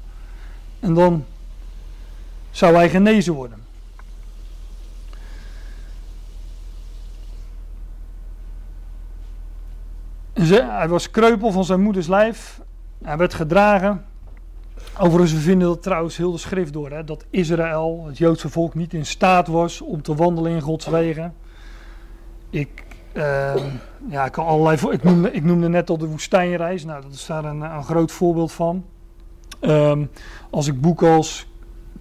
[0.79, 1.25] En dan
[2.51, 3.59] zou hij genezen worden.
[10.33, 12.61] Hij was kreupel van zijn moeders lijf.
[13.03, 14.05] Hij werd gedragen.
[14.97, 16.91] Overigens, we vinden dat trouwens heel de schrift door.
[16.91, 20.85] Hè, dat Israël, het Joodse volk, niet in staat was om te wandelen in Gods
[20.85, 21.33] wegen.
[22.49, 23.55] Ik uh,
[24.09, 26.85] ja, ik, kan allerlei, ik, noemde, ik noemde net al de woestijnreis.
[26.85, 28.85] Nou, dat is daar een, een groot voorbeeld van.
[29.61, 30.09] Um,
[30.49, 31.47] als ik boeken als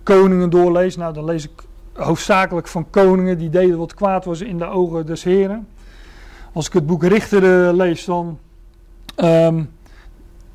[0.02, 4.58] Koningen doorlees, nou, dan lees ik hoofdzakelijk van koningen die deden wat kwaad was in
[4.58, 5.68] de ogen des heren.
[6.52, 8.38] Als ik het boek Richteren lees, dan
[9.16, 9.70] um,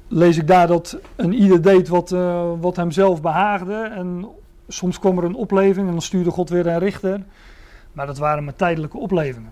[0.08, 3.92] lees ik daar dat een ieder deed wat, uh, wat hem zelf behaagde.
[3.96, 4.28] En
[4.68, 7.24] soms kwam er een opleving en dan stuurde God weer een richter.
[7.92, 9.52] Maar dat waren maar tijdelijke oplevingen.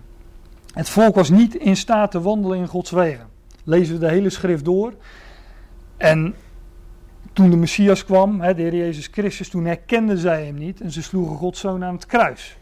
[0.74, 3.26] Het volk was niet in staat te wandelen in Gods wegen.
[3.64, 4.94] Lezen we de hele schrift door.
[5.96, 6.34] En
[7.32, 11.02] toen de Messias kwam, de Heer Jezus Christus, toen herkenden zij hem niet en ze
[11.02, 12.56] sloegen Gods zoon aan het kruis.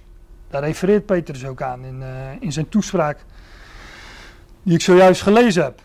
[0.51, 2.09] Daar refereert Petrus ook aan in, uh,
[2.41, 3.25] in zijn toespraak
[4.63, 5.81] die ik zojuist gelezen heb.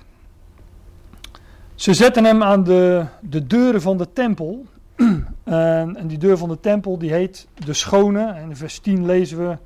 [1.76, 4.66] Ze zetten hem aan de, de deuren van de tempel.
[5.44, 8.32] en, die deur van de tempel die heet de schone.
[8.34, 9.58] En in vers 10 lezen we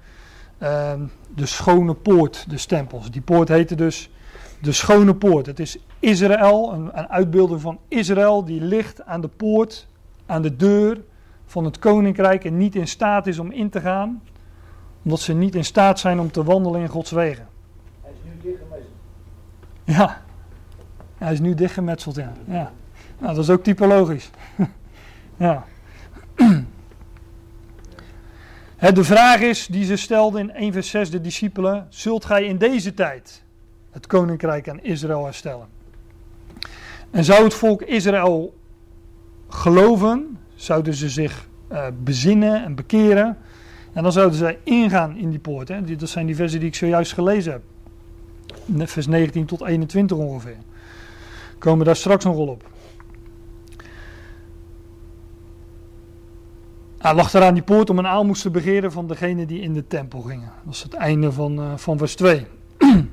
[0.62, 0.93] uh,
[1.36, 3.12] de schone poort des tempels.
[3.12, 4.10] Die poort heette dus
[4.62, 5.45] de schone poort.
[5.45, 9.88] Het is Israël, een, een uitbeelding van Israël die ligt aan de poort,
[10.26, 11.02] aan de deur
[11.45, 14.21] van het koninkrijk en niet in staat is om in te gaan,
[15.04, 17.47] omdat ze niet in staat zijn om te wandelen in Gods wegen.
[18.02, 18.95] Hij is nu dichtgemetseld.
[19.84, 20.21] Ja,
[21.17, 22.32] hij is nu dichtgemetseld, ja.
[22.45, 22.71] ja.
[23.19, 24.30] Nou, dat is ook typologisch.
[25.38, 25.65] ja.
[28.82, 32.58] De vraag is die ze stelden in 1 vers 6 de discipelen: Zult gij in
[32.58, 33.44] deze tijd
[33.91, 35.67] het koninkrijk aan Israël herstellen?
[37.12, 38.58] En zou het volk Israël
[39.50, 43.38] geloven, zouden ze zich uh, bezinnen en bekeren.
[43.94, 45.67] En dan zouden zij ingaan in die poort.
[45.67, 45.96] Hè?
[45.96, 47.62] Dat zijn die versen die ik zojuist gelezen heb.
[48.89, 50.58] Vers 19 tot 21 ongeveer.
[51.58, 52.71] Komen daar straks nog op.
[57.02, 59.74] Hij lag daar aan die poort om een aalmoes te begeren van degene die in
[59.74, 60.52] de tempel gingen.
[60.64, 62.46] Dat is het einde van, uh, van vers 2.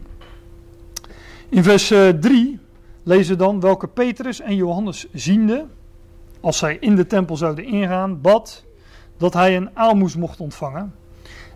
[1.48, 2.58] In vers uh, 3
[3.02, 5.66] lezen we dan welke Petrus en Johannes ziende,
[6.40, 8.64] als zij in de tempel zouden ingaan, bad
[9.16, 10.94] dat hij een aalmoes mocht ontvangen.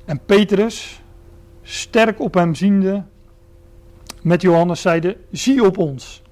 [0.05, 1.03] En Petrus,
[1.63, 3.05] sterk op hem ziende,
[4.23, 6.23] met Johannes zeide, zie op ons.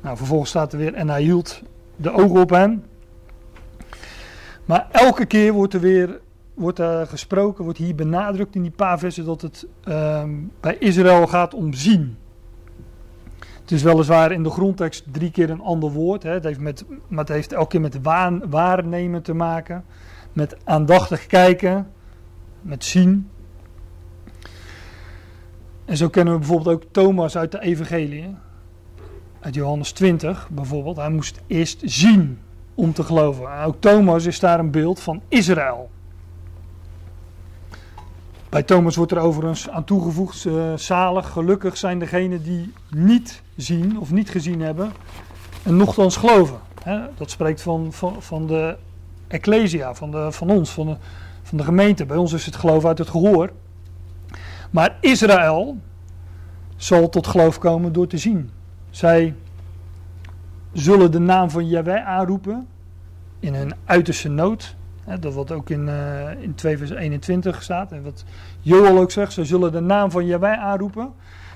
[0.00, 1.62] Nou, vervolgens staat er weer, en hij hield
[1.96, 2.84] de ogen op hen.
[4.66, 6.20] Maar elke keer wordt er weer
[6.56, 11.26] wordt er gesproken, wordt hier benadrukt in die paar versen dat het um, bij Israël
[11.26, 12.16] gaat om zien.
[13.60, 16.22] Het is weliswaar in de grondtekst drie keer een ander woord.
[16.22, 16.30] Hè.
[16.30, 17.98] Het heeft met, maar het heeft elke keer met
[18.48, 19.84] waarnemen te maken.
[20.32, 21.90] Met aandachtig kijken.
[22.62, 23.30] Met zien.
[25.84, 28.34] En zo kennen we bijvoorbeeld ook Thomas uit de Evangelie.
[29.40, 30.96] Uit Johannes 20 bijvoorbeeld.
[30.96, 32.38] Hij moest eerst zien
[32.76, 33.52] om te geloven.
[33.52, 35.90] En ook Thomas is daar een beeld van Israël.
[38.48, 44.00] Bij Thomas wordt er overigens aan toegevoegd: uh, zalig, gelukkig zijn degenen die niet zien
[44.00, 44.92] of niet gezien hebben
[45.62, 46.58] en nogthans geloven.
[46.82, 47.00] Hè?
[47.16, 48.76] Dat spreekt van, van, van de
[49.28, 50.96] Ecclesia, van, de, van ons, van de,
[51.42, 52.06] van de gemeente.
[52.06, 53.50] Bij ons is het geloof uit het gehoor.
[54.70, 55.76] Maar Israël
[56.76, 58.50] zal tot geloof komen door te zien.
[58.90, 59.34] Zij
[60.76, 62.66] zullen de naam van Yahweh aanroepen
[63.40, 64.76] in hun uiterste nood.
[65.20, 67.92] Dat wat ook in, uh, in 2 vers 21 staat.
[67.92, 68.24] En wat
[68.60, 69.32] Joel ook zegt.
[69.32, 71.02] Ze zullen de naam van Jawij aanroepen.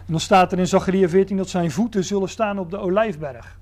[0.07, 3.59] En dan staat er in Zacharia 14 dat zijn voeten zullen staan op de olijfberg.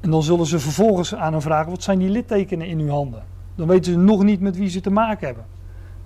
[0.00, 3.22] En dan zullen ze vervolgens aan hem vragen: wat zijn die littekenen in uw handen?
[3.54, 5.44] Dan weten ze nog niet met wie ze te maken hebben.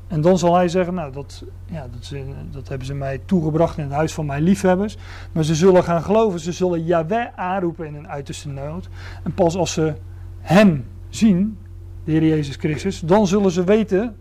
[0.08, 2.12] En dan zal hij zeggen: Nou, dat, ja, dat,
[2.50, 4.96] dat hebben ze mij toegebracht in het huis van mijn liefhebbers.
[5.32, 6.40] Maar ze zullen gaan geloven.
[6.40, 8.88] Ze zullen Jawij aanroepen in hun uiterste nood.
[9.22, 9.94] En pas als ze
[10.40, 11.58] hem zien,
[12.04, 14.16] de Heer Jezus Christus, dan zullen ze weten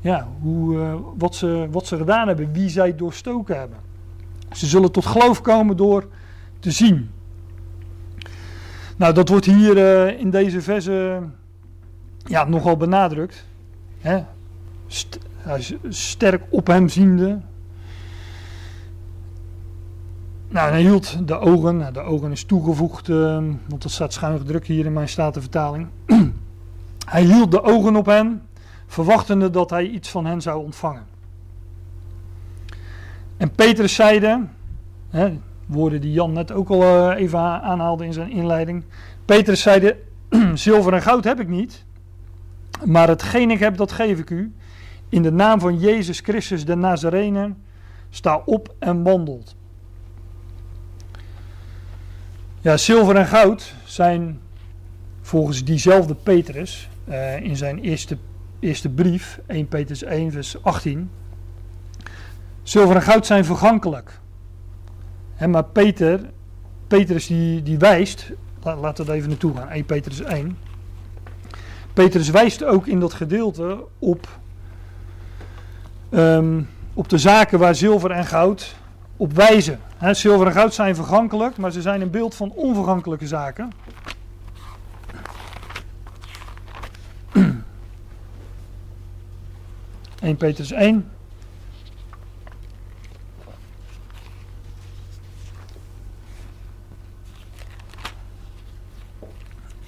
[0.00, 3.78] ja, hoe, uh, wat, ze, wat ze gedaan hebben, wie zij doorstoken hebben.
[4.52, 6.08] Ze zullen tot geloof komen door
[6.58, 7.10] te zien.
[8.96, 11.22] Nou, dat wordt hier uh, in deze verse
[12.24, 13.46] ja, nogal benadrukt.
[14.00, 14.22] Hè?
[14.90, 15.18] St
[15.88, 17.40] sterk op hem ziende.
[20.48, 21.76] Nou, hij hield de ogen.
[21.76, 23.34] Nou, de ogen is toegevoegd, uh,
[23.68, 25.86] want dat staat schuin gedrukt hier in mijn statenvertaling.
[27.06, 28.42] Hij hield de ogen op hen,
[28.86, 31.06] verwachtende dat hij iets van hen zou ontvangen.
[33.36, 34.46] En Petrus zeide,
[35.08, 38.84] hè, woorden die Jan net ook al uh, even aanhaalde in zijn inleiding.
[39.24, 39.96] Petrus zeide,
[40.54, 41.84] zilver en goud heb ik niet,
[42.84, 44.54] maar hetgeen ik heb, dat geef ik u.
[45.10, 47.54] In de naam van Jezus Christus de Nazarene,
[48.10, 49.54] sta op en wandelt.
[52.60, 54.40] Ja, zilver en goud zijn
[55.20, 58.18] volgens diezelfde Petrus eh, in zijn eerste,
[58.58, 61.10] eerste brief, 1 Petrus 1, vers 18.
[62.62, 64.20] Zilver en goud zijn vergankelijk.
[65.48, 66.20] Maar Peter,
[66.86, 70.58] Petrus die, die wijst, la- laten we er even naartoe gaan, 1 Petrus 1.
[71.92, 74.39] Petrus wijst ook in dat gedeelte op,
[76.10, 76.62] ehm,
[76.94, 78.74] op de zaken waar zilver en goud
[79.16, 79.80] op wijzen.
[80.10, 83.72] Zilver en goud zijn vergankelijk, maar ze zijn een beeld van onvergankelijke zaken.
[90.20, 91.10] (1 Petrus 1).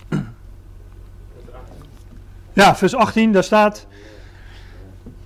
[2.52, 3.86] Ja, vers 18, daar staat.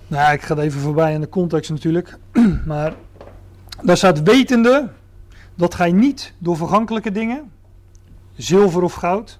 [0.07, 2.17] Nou, ik ga er even voorbij aan de context natuurlijk.
[2.65, 2.93] Maar
[3.83, 4.89] daar staat: Wetende
[5.55, 7.51] dat gij niet door vergankelijke dingen,
[8.35, 9.39] zilver of goud.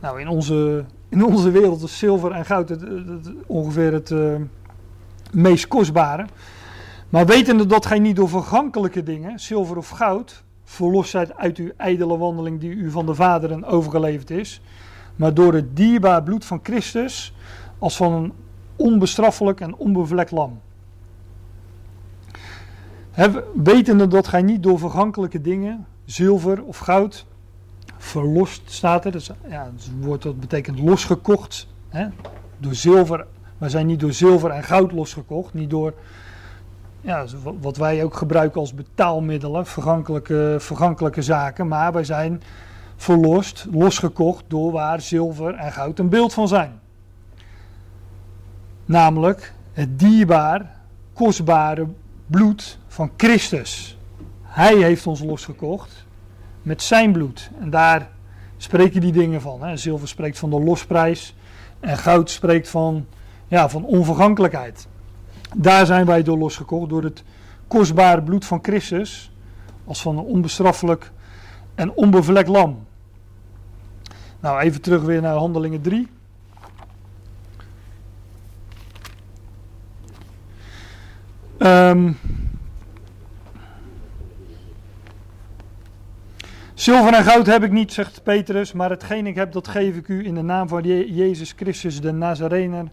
[0.00, 4.10] Nou, in onze, in onze wereld is zilver en goud het, het- het- ongeveer het
[4.10, 4.34] eh,
[5.32, 6.26] meest kostbare.
[7.08, 11.70] Maar wetende dat gij niet door vergankelijke dingen, zilver of goud, verlost zijt uit uw
[11.76, 14.60] ijdele wandeling die u van de vaderen overgeleverd is
[15.18, 17.34] maar door het dierbaar bloed van Christus
[17.78, 18.32] als van een
[18.78, 20.60] onbestraffelijk en onbevlekt lam.
[23.10, 23.28] Hè,
[23.62, 27.26] wetende dat gij niet door vergankelijke dingen, zilver of goud,
[27.96, 29.12] verlost staat er.
[29.12, 29.70] Dus, ja,
[30.18, 31.68] dat betekent losgekocht.
[31.88, 32.06] Hè,
[32.58, 33.26] door zilver,
[33.58, 35.94] wij zijn niet door zilver en goud losgekocht, niet door
[37.00, 37.24] ja,
[37.60, 42.42] wat wij ook gebruiken als betaalmiddelen, vergankelijke, vergankelijke zaken, maar wij zijn
[42.96, 46.80] verlost, losgekocht door waar zilver en goud een beeld van zijn.
[48.88, 50.70] Namelijk het dierbaar,
[51.12, 51.86] kostbare
[52.26, 53.98] bloed van Christus.
[54.42, 56.06] Hij heeft ons losgekocht
[56.62, 57.50] met zijn bloed.
[57.60, 58.08] En daar
[58.56, 59.62] spreken die dingen van.
[59.62, 59.76] Hè.
[59.76, 61.34] Zilver spreekt van de losprijs
[61.80, 63.06] en goud spreekt van,
[63.46, 64.88] ja, van onvergankelijkheid.
[65.56, 67.22] Daar zijn wij door losgekocht, door het
[67.66, 69.32] kostbare bloed van Christus,
[69.84, 71.12] als van een onbestraffelijk
[71.74, 72.86] en onbevlekt lam.
[74.40, 76.08] Nou, even terug weer naar Handelingen 3.
[81.58, 82.12] Ehm
[86.74, 90.08] Zilver en goud heb ik niet, zegt Petrus, maar hetgeen ik heb, dat geef ik
[90.08, 92.84] u in de naam van Je- Jezus Christus de Nazarener.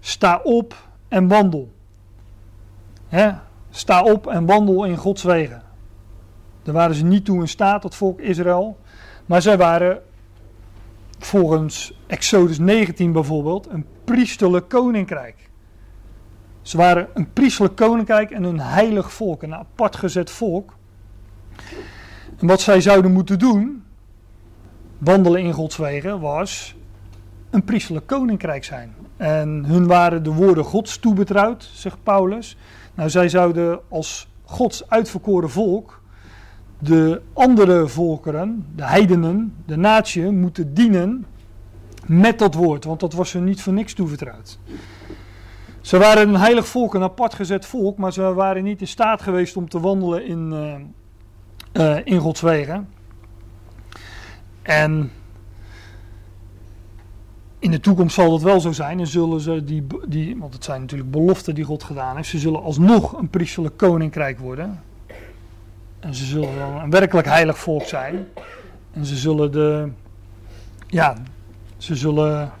[0.00, 1.72] Sta op en wandel.
[3.70, 5.62] Sta op en wandel in Gods wegen.
[6.62, 8.78] Daar waren ze niet toe in staat, het volk Israël.
[9.26, 10.02] Maar zij waren
[11.18, 15.45] volgens Exodus 19 bijvoorbeeld een priesterlijk koninkrijk.
[16.66, 20.76] Ze waren een priesterlijk koninkrijk en een heilig volk, een apart gezet volk.
[22.38, 23.84] En wat zij zouden moeten doen,
[24.98, 26.76] wandelen in Gods wegen, was
[27.50, 28.94] een priesterlijk koninkrijk zijn.
[29.16, 32.56] En hun waren de woorden Gods toebetrouwd, zegt Paulus.
[32.94, 36.02] Nou, zij zouden als Gods uitverkoren volk
[36.78, 41.26] de andere volkeren, de heidenen, de natie, moeten dienen
[42.06, 44.58] met dat woord, want dat was hun niet voor niks toevertrouwd.
[45.86, 49.22] Ze waren een heilig volk, een apart gezet volk, maar ze waren niet in staat
[49.22, 50.52] geweest om te wandelen in,
[51.72, 52.88] eh, eh, in Gods wegen.
[54.62, 55.12] En
[57.58, 60.64] in de toekomst zal dat wel zo zijn en zullen ze die, die, want het
[60.64, 64.82] zijn natuurlijk beloften die God gedaan heeft, ze zullen alsnog een priesterlijk koninkrijk worden.
[66.00, 68.26] En ze zullen dan een werkelijk heilig volk zijn.
[68.92, 69.88] En ze zullen de,
[70.86, 71.16] ja,
[71.76, 72.52] ze zullen,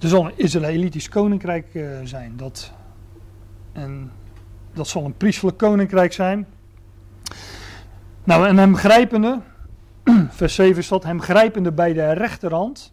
[0.00, 2.36] er zal een Israëlitisch koninkrijk eh, zijn.
[2.36, 2.72] Dat,
[3.72, 4.12] en
[4.72, 6.46] dat zal een priestelijk koninkrijk zijn.
[8.24, 9.40] Nou, en hem grijpende,
[10.30, 12.92] vers 7 is dat, hem grijpende bij de rechterhand,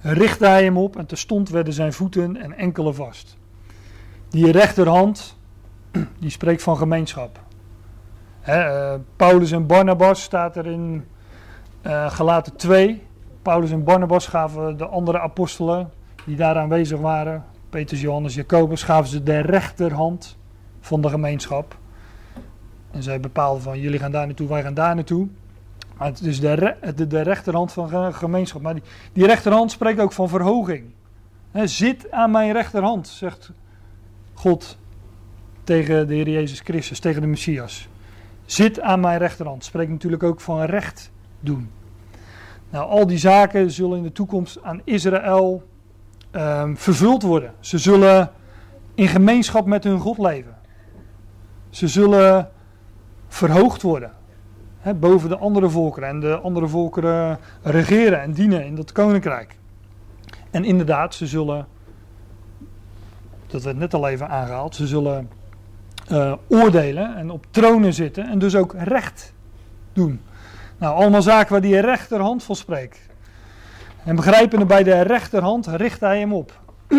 [0.00, 3.36] richtte hij hem op en terstond werden zijn voeten en enkelen vast.
[4.28, 5.36] Die rechterhand,
[6.20, 7.40] die spreekt van gemeenschap.
[8.40, 11.04] Eh, Paulus en Barnabas staat er in
[11.82, 13.02] uh, Galaten 2.
[13.44, 15.90] Paulus en Barnabas gaven de andere apostelen
[16.26, 20.36] die daar aanwezig waren, Petrus, Johannes, Jacobus, gaven ze de rechterhand
[20.80, 21.76] van de gemeenschap.
[22.90, 25.28] En zij bepaalden van jullie gaan daar naartoe, wij gaan daar naartoe.
[25.96, 28.62] Maar het is de, de, rechterhand van de gemeenschap.
[28.62, 28.82] Maar die,
[29.12, 30.84] die rechterhand spreekt ook van verhoging.
[31.52, 33.52] Zit aan mijn rechterhand, zegt
[34.34, 34.78] God
[35.64, 37.88] tegen de Heer Jezus Christus, tegen de Messias.
[38.44, 39.64] Zit aan mijn rechterhand.
[39.64, 41.70] Spreekt natuurlijk ook van recht doen.
[42.74, 45.62] Nou, al die zaken zullen in de toekomst aan Israël
[46.32, 47.52] um, vervuld worden.
[47.60, 48.30] Ze zullen
[48.94, 50.56] in gemeenschap met hun God leven.
[51.70, 52.50] Ze zullen
[53.28, 54.12] verhoogd worden.
[54.78, 56.08] hè, boven de andere volkeren.
[56.08, 59.58] En de andere volkeren regeren en dienen in dat koninkrijk.
[60.50, 61.66] En inderdaad, ze zullen,
[63.46, 65.28] dat werd net al even aangehaald, ze zullen
[66.08, 69.34] eh, oordelen en op tronen zitten en dus ook recht
[69.92, 70.20] doen.
[70.84, 73.00] Nou, allemaal zaken waar die rechterhand van spreekt.
[74.04, 76.60] En begrijpende bij de rechterhand richt hij hem op.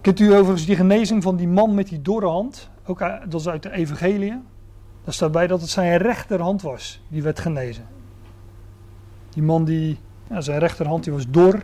[0.00, 2.70] Kent u overigens die genezing van die man met die dorre hand?
[2.86, 4.30] Ook, uit- dat is uit de evangelie.
[5.04, 7.86] Daar staat bij dat het zijn rechterhand was, die werd genezen.
[9.28, 9.98] Die man die,
[10.38, 11.54] zijn rechterhand die was dor.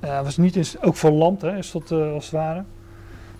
[0.00, 2.64] Eh, Hij was niet eens, ook verlamd, hè, is dat eh, als het ware.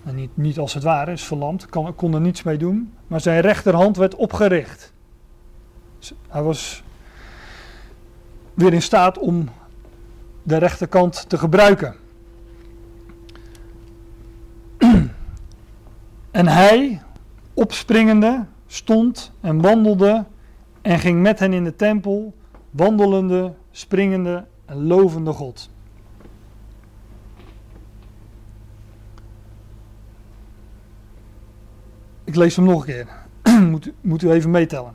[0.03, 2.93] Nou, niet, niet als het ware, is verlamd, kan, kon er niets mee doen.
[3.07, 4.97] Maar zijn rechterhand werd opgericht.
[6.29, 6.83] Hij was
[8.55, 9.49] weer in staat om
[10.43, 11.97] de rechterkant te gebruiken.
[16.31, 17.03] En hij,
[17.55, 20.25] opspringende, stond en wandelde
[20.83, 22.35] en ging met hen in de tempel,
[22.71, 25.71] wandelende, springende en lovende God.
[32.25, 33.09] Ik lees hem nog een keer.
[34.01, 34.95] moet u even meetellen.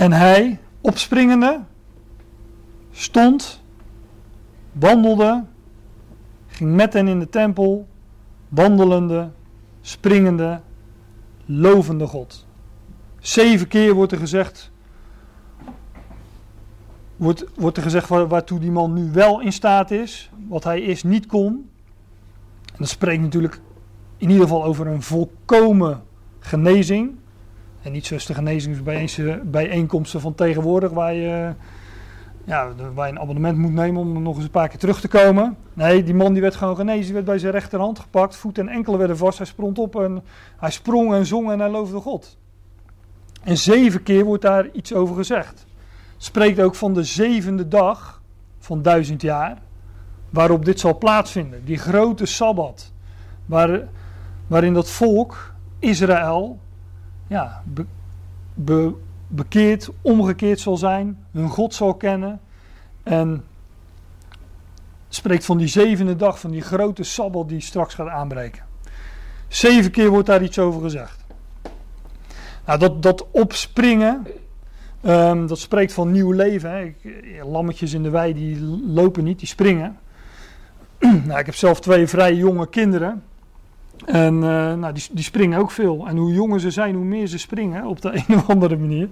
[0.00, 1.60] En hij, opspringende,
[2.90, 3.62] stond,
[4.72, 5.44] wandelde,
[6.46, 7.88] ging met hen in de tempel,
[8.48, 9.30] wandelende,
[9.80, 10.60] springende,
[11.44, 12.46] lovende God.
[13.18, 14.70] Zeven keer wordt er gezegd,
[17.16, 20.82] wordt, wordt er gezegd waar- waartoe die man nu wel in staat is, wat hij
[20.82, 21.70] eerst niet kon.
[22.66, 23.60] En dat spreekt natuurlijk
[24.16, 26.02] in ieder geval over een volkomen
[26.38, 27.18] genezing.
[27.82, 31.52] En niet zoals de genezingsbijeenkomsten van tegenwoordig, waar je,
[32.44, 35.08] ja, waar je een abonnement moet nemen om nog eens een paar keer terug te
[35.08, 35.56] komen.
[35.72, 38.68] Nee, die man die werd gewoon genezen, die werd bij zijn rechterhand gepakt, voet en
[38.68, 40.22] enkelen werden vast, hij sprong op en
[40.56, 42.38] hij sprong en zong en hij loofde God.
[43.42, 45.66] En zeven keer wordt daar iets over gezegd.
[46.16, 48.22] Spreekt ook van de zevende dag
[48.58, 49.58] van duizend jaar,
[50.30, 51.64] waarop dit zal plaatsvinden.
[51.64, 52.92] Die grote Sabbat,
[53.46, 53.88] waar,
[54.46, 56.58] waarin dat volk, Israël,
[57.30, 57.86] ja, be-
[58.54, 58.94] be-
[59.26, 62.40] bekeerd, omgekeerd zal zijn, hun God zal kennen.
[63.02, 63.44] En
[65.08, 68.62] spreekt van die zevende dag, van die grote Sabbat die straks gaat aanbreken.
[69.48, 71.24] Zeven keer wordt daar iets over gezegd.
[72.66, 74.26] Nou, dat, dat opspringen,
[75.00, 76.70] ehm, dat spreekt van nieuw leven.
[76.70, 76.80] Hè.
[76.80, 79.98] Eh, lammetjes in de wei die lopen niet, die springen.
[81.26, 83.22] nou, ik heb zelf twee vrij jonge kinderen.
[84.04, 86.06] En eh, nou, die, die springen ook veel.
[86.08, 89.08] En hoe jonger ze zijn, hoe meer ze springen op de een of andere manier.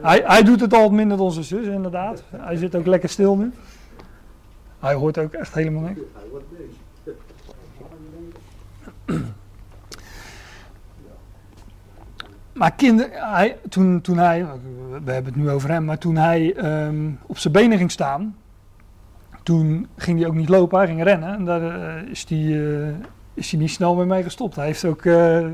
[0.00, 2.24] Hij, hij doet het al minder dan zijn zus, inderdaad.
[2.36, 3.52] Hij zit ook lekker stil nu.
[4.78, 6.00] Hij hoort ook echt helemaal niks.
[12.52, 14.46] Maar kinder, hij, toen, toen hij,
[15.04, 18.36] we hebben het nu over hem, maar toen hij ehm, op zijn benen ging staan,
[19.42, 21.34] toen ging hij ook niet lopen, hij ging rennen.
[21.34, 22.88] En daar eh, is hij eh,
[23.34, 24.56] is hij niet snel mee mee gestopt.
[24.56, 25.46] Hij heeft ook eh,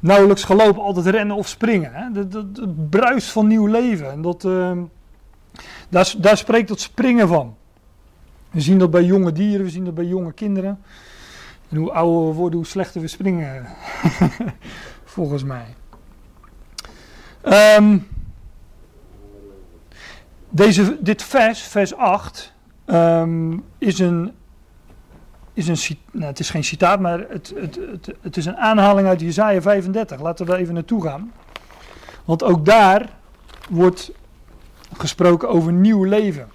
[0.00, 1.92] nauwelijks gelopen, altijd rennen of springen.
[1.94, 2.12] Hè?
[2.12, 4.10] Dat, dat, bruist van nieuw leven.
[4.10, 4.82] En dat, ehm,
[6.18, 7.56] daar spreekt dat springen van.
[8.50, 10.80] We zien dat bij jonge dieren, we zien dat bij jonge kinderen.
[11.68, 13.66] En hoe ouder we worden, hoe slechter we springen.
[15.04, 15.74] Volgens mij.
[17.40, 17.98] Ehm,
[20.48, 22.52] deze, dit vers, vers 8,
[22.84, 24.32] ehm, is een,
[25.52, 29.08] is een nou, het is geen citaat, maar het, het, het, het is een aanhaling
[29.08, 30.20] uit Jesaja 35.
[30.20, 31.32] Laten we even naartoe gaan.
[32.24, 33.08] Want ook daar
[33.68, 34.12] wordt
[34.96, 36.48] gesproken over nieuw leven.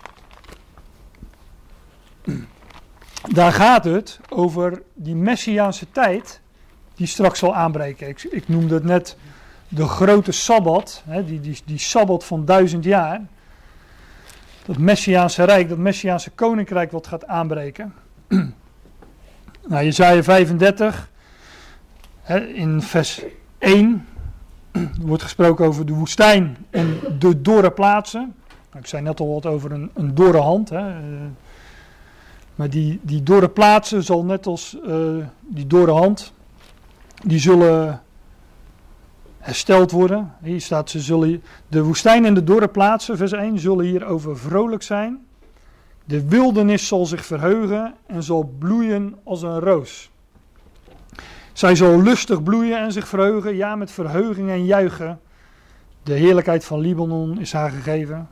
[3.27, 6.41] Daar gaat het over die messiaanse tijd
[6.95, 8.07] die straks zal aanbreken.
[8.07, 9.17] Ik, ik noemde het net
[9.67, 13.21] de grote Sabbat, hè, die, die, die Sabbat van duizend jaar.
[14.65, 17.93] Dat Messiaanse Rijk, dat Messiaanse Koninkrijk wat gaat aanbreken.
[19.67, 21.09] Nou, Jezaja 35,
[22.21, 23.21] hè, in vers
[23.57, 24.07] 1
[25.01, 28.33] wordt gesproken over de woestijn en de dorre plaatsen.
[28.69, 30.69] Nou, ik zei net al wat over een, een dorre hand.
[30.69, 30.89] Hè.
[30.89, 31.03] eh,
[32.55, 34.97] maar die, die dorre plaatsen zal net als eh,
[35.41, 36.33] die dorre hand,
[37.23, 38.01] die zullen
[39.39, 40.33] hersteld worden.
[40.43, 44.83] Hier staat, ze zullen, de woestijn en de dorre plaatsen, vers 1, zullen hierover vrolijk
[44.83, 45.25] zijn.
[46.05, 50.09] De wildernis zal zich verheugen en zal bloeien als een roos.
[51.53, 55.19] Zij zal lustig bloeien en zich verheugen, ja, met verheuging en juichen.
[56.03, 58.27] De heerlijkheid van Libanon is haar gegeven,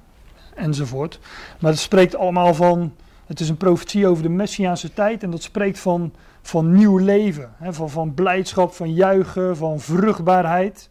[0.56, 1.20] enzovoort.
[1.60, 2.94] Maar het spreekt allemaal van,
[3.26, 7.54] het is een profetie over de Messiaanse tijd en dat spreekt van, van nieuw leven.
[7.58, 10.90] Hè, van, van blijdschap, van juichen, van vruchtbaarheid.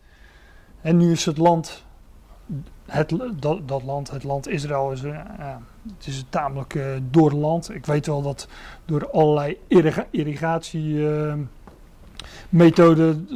[0.80, 1.84] En nu is het land,
[2.86, 5.20] het, dat, dat land, het land Israël, is, eh,
[5.96, 7.74] het is tamelijk uh, door land.
[7.74, 8.48] Ik weet wel dat
[8.84, 11.48] door allerlei irriga irrigatiemethoden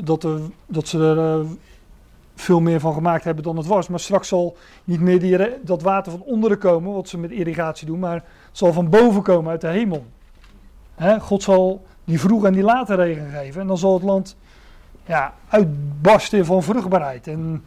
[0.05, 1.41] dat, er, dat ze er uh,
[2.35, 3.89] veel meer van gemaakt hebben dan het was.
[3.89, 7.87] Maar straks zal niet meer die, dat water van onderen komen, wat ze met irrigatie
[7.87, 10.05] doen, maar het zal van boven komen uit de hemel.
[10.95, 11.21] Hè?
[11.21, 13.61] God zal die vroeg en die later regen geven.
[13.61, 14.37] En dan zal het land
[15.07, 17.27] ja, uitbarsten van vruchtbaarheid.
[17.27, 17.65] En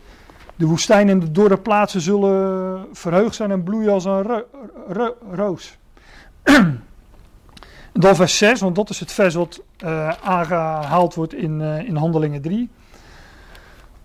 [0.60, 4.43] de woestijn en de dorre plaatsen zullen verheugd zijn en bloeien als een ro
[4.88, 5.78] ro roos.
[7.93, 11.95] dan vers 6, want dat is het vers wat uh, aangehaald wordt in, uh, in
[11.95, 12.70] Handelingen 3.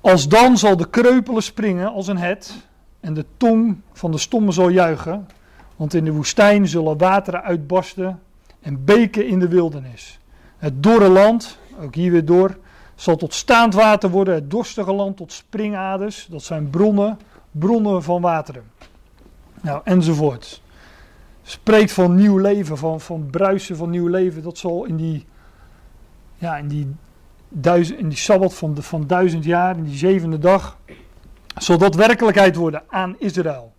[0.00, 2.54] Als dan zal de kreupelen springen als een het
[3.00, 5.28] en de tong van de stomme zal juichen.
[5.76, 8.20] Want in de woestijn zullen wateren uitbarsten
[8.60, 10.18] en beken in de wildernis.
[10.56, 12.56] Het dorre land, ook hier weer door,
[12.94, 14.34] zal tot staand water worden.
[14.34, 16.26] Het dorstige land tot springaders.
[16.30, 17.18] Dat zijn bronnen,
[17.50, 18.64] bronnen van wateren.
[19.60, 20.62] Nou, enzovoort.
[21.42, 24.42] Spreekt van nieuw leven, van, van bruisen van nieuw leven.
[24.42, 25.26] Dat zal in die,
[26.36, 26.94] ja, in die,
[27.48, 30.76] duizend, in die sabbat van, de, van duizend jaar, in die zevende dag,
[31.56, 33.72] zal dat werkelijkheid worden aan Israël.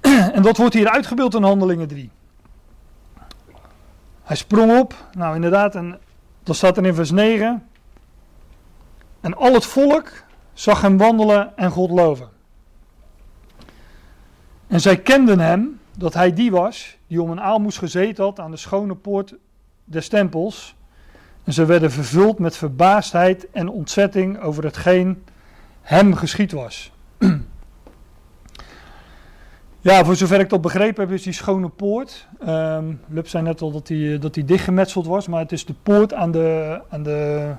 [0.34, 2.10] En dat wordt hier uitgebeeld in Handelingen 3.
[4.22, 5.98] Hij sprong op, nou inderdaad, en
[6.42, 7.68] dat staat er in vers 9.
[9.20, 10.12] En al het volk
[10.52, 12.28] zag hem wandelen en God loven.
[14.66, 18.50] En zij kenden hem, dat hij die was, die om een aalmoes gezeten had aan
[18.50, 19.34] de schone poort
[19.84, 20.74] des tempels.
[21.44, 25.24] En ze werden vervuld met verbaasdheid en ontzetting over hetgeen
[25.82, 26.92] hem geschied was.
[29.82, 32.26] Ja, voor zover ik dat begrepen heb, is die schone poort.
[32.48, 35.74] Um, Lub zei net al dat die, dat die dichtgemetseld was, maar het is de
[35.82, 37.52] poort aan de, aan de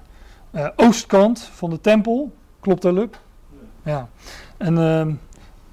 [0.52, 2.32] uh, oostkant van de tempel.
[2.60, 3.20] Klopt dat, Lub?
[3.84, 4.10] Ja.
[4.58, 5.14] En uh,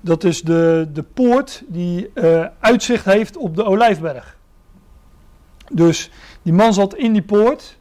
[0.01, 4.37] dat is de, de poort die uh, uitzicht heeft op de Olijfberg.
[5.73, 6.11] Dus
[6.43, 7.79] die man zat in die poort,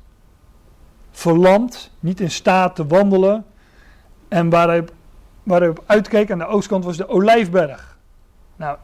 [1.11, 3.45] verlamd, niet in staat te wandelen.
[4.28, 4.86] En waar hij,
[5.43, 7.87] waar hij op uitkeek aan de oostkant was de Olijfberg.
[8.58, 8.78] Nou,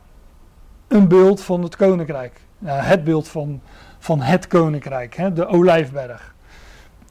[0.88, 2.42] een beeld van het koninkrijk.
[2.58, 3.62] Nou, het beeld van,
[4.00, 6.34] van het koninkrijk, hè, de olijfberg.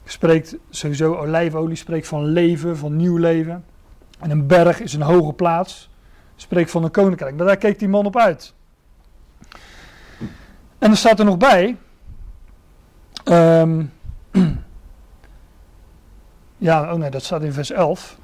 [0.05, 3.65] Spreekt sowieso, olijfolie spreekt van leven, van nieuw leven.
[4.19, 5.89] En een berg is een hoge plaats.
[6.35, 7.35] Spreekt van een koninkrijk.
[7.35, 8.53] Maar daar keek die man op uit.
[10.79, 11.77] En er staat er nog bij.
[13.25, 13.93] Um,
[16.57, 18.17] ja, oh nee, dat staat in vers 11.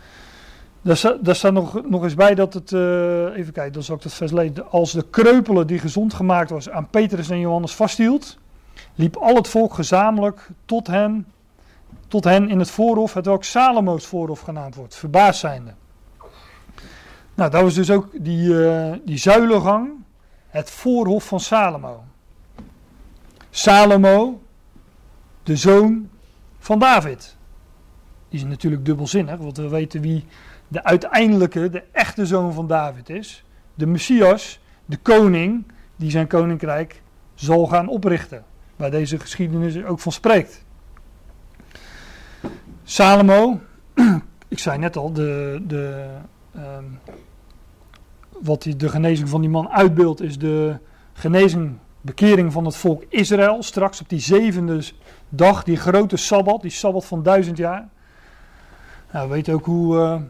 [0.82, 2.80] Daar, staat nog, nog eens bij dat het, uh,
[3.38, 4.72] even kijken, dan zal ik dat vers lezen.
[4.72, 8.38] Als de kreupelen die gezond gemaakt was aan Petrus en Johannes vasthield,
[8.96, 11.28] liep al het volk gezamenlijk tot hen,
[12.08, 15.74] tot hen in het voorhof, het welk Salomo's voorhof genaamd wordt, verbaasd zijnde.
[17.34, 19.90] Nou, dat was dus ook die, uh, die zuilengang,
[20.48, 22.04] het voorhof van Salomo.
[23.50, 24.42] Salomo,
[25.44, 26.10] de zoon
[26.60, 27.36] van David.
[28.30, 30.26] Die is natuurlijk dubbelzinnig, want we weten wie
[30.70, 33.44] de uiteindelijke, de echte zoon van David is.
[33.76, 35.64] De Messias, de koning,
[35.96, 37.02] die zijn koninkrijk
[37.36, 38.44] zal gaan oprichten.
[38.76, 40.66] Waar deze geschiedenis ook van spreekt.
[42.84, 43.60] Salomo,
[44.48, 46.08] ik zei net al, de, de,
[46.56, 47.00] um,
[48.42, 50.78] wat die, de genezing van die man uitbeeldt, is de
[51.14, 53.64] genezing, bekering van het volk Israël.
[53.64, 54.84] Straks op die zevende
[55.30, 57.88] dag, die grote sabbat, die sabbat van duizend jaar.
[59.12, 60.22] Nou, we weten ook hoe, uh,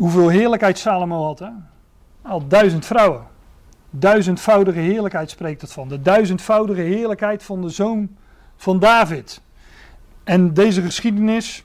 [0.00, 1.38] hoeveel heerlijkheid Salomo had.
[1.38, 1.48] Hè?
[2.22, 3.26] Al duizend vrouwen.
[3.90, 5.88] Duizendvoudige heerlijkheid spreekt het van.
[5.88, 8.16] De duizendvoudige heerlijkheid van de zoon
[8.56, 9.40] van David.
[10.24, 11.64] En deze geschiedenis,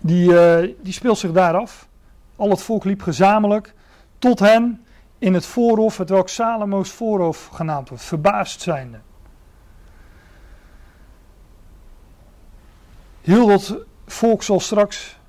[0.00, 1.88] die, uh, die speelt zich daar af.
[2.36, 3.74] Al het volk liep gezamenlijk
[4.18, 4.84] tot hen
[5.18, 8.98] in het voorhof, het welk Salomo's voorhof genaamd wordt, verbaasd zijnde.
[13.20, 13.76] Heel dat
[14.06, 15.20] volk zal straks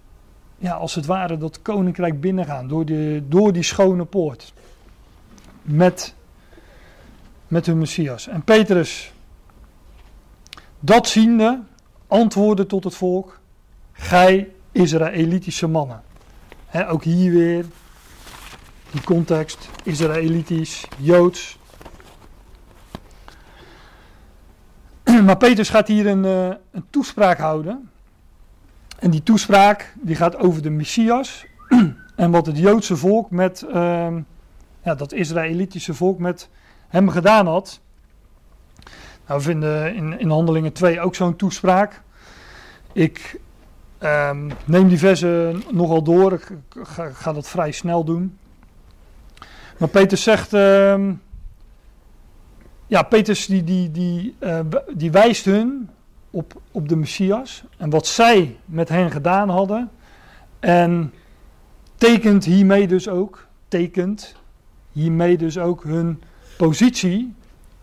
[0.64, 4.53] ja, als het ware dat koninkrijk binnengaan door, de, door die schone poort.
[5.61, 6.16] Met,
[7.47, 8.28] met hun Messias.
[8.28, 9.11] En Petrus,
[10.80, 11.59] dat ziende,
[12.07, 13.39] antwoordde tot het volk:
[13.91, 16.03] Gij Israëlitische mannen.
[16.88, 17.66] ook hier weer
[18.91, 21.57] die context: Israëlitisch, Joods.
[25.26, 27.91] Maar Petrus gaat hier een, uh, een toespraak houden
[29.00, 31.46] en die toespraak die gaat over de Messias
[32.16, 34.08] en wat het Joodse volk met, uh,
[34.84, 36.50] ja, dat Israëlitische volk met
[36.88, 37.80] hem gedaan had.
[39.28, 42.02] Nou, we vinden in, in Handelingen 2 ook zo'n toespraak.
[42.94, 43.41] Ik
[44.04, 46.34] Ehm, neem die versen nogal door.
[46.34, 46.52] Ik
[47.14, 48.38] ga, dat vrij snel doen.
[49.78, 50.54] Maar Petrus zegt.
[50.54, 51.14] ehm,
[52.88, 54.60] ja, Petrus die, die, die, eh,
[54.94, 55.89] die wijst hun
[56.34, 57.64] op, op de Messias.
[57.78, 59.92] En wat zij met hen gedaan hadden.
[60.60, 61.14] En
[61.96, 63.48] tekent hiermee dus ook.
[63.68, 64.36] Tekent
[64.92, 66.22] hiermee dus ook hun
[66.58, 67.34] positie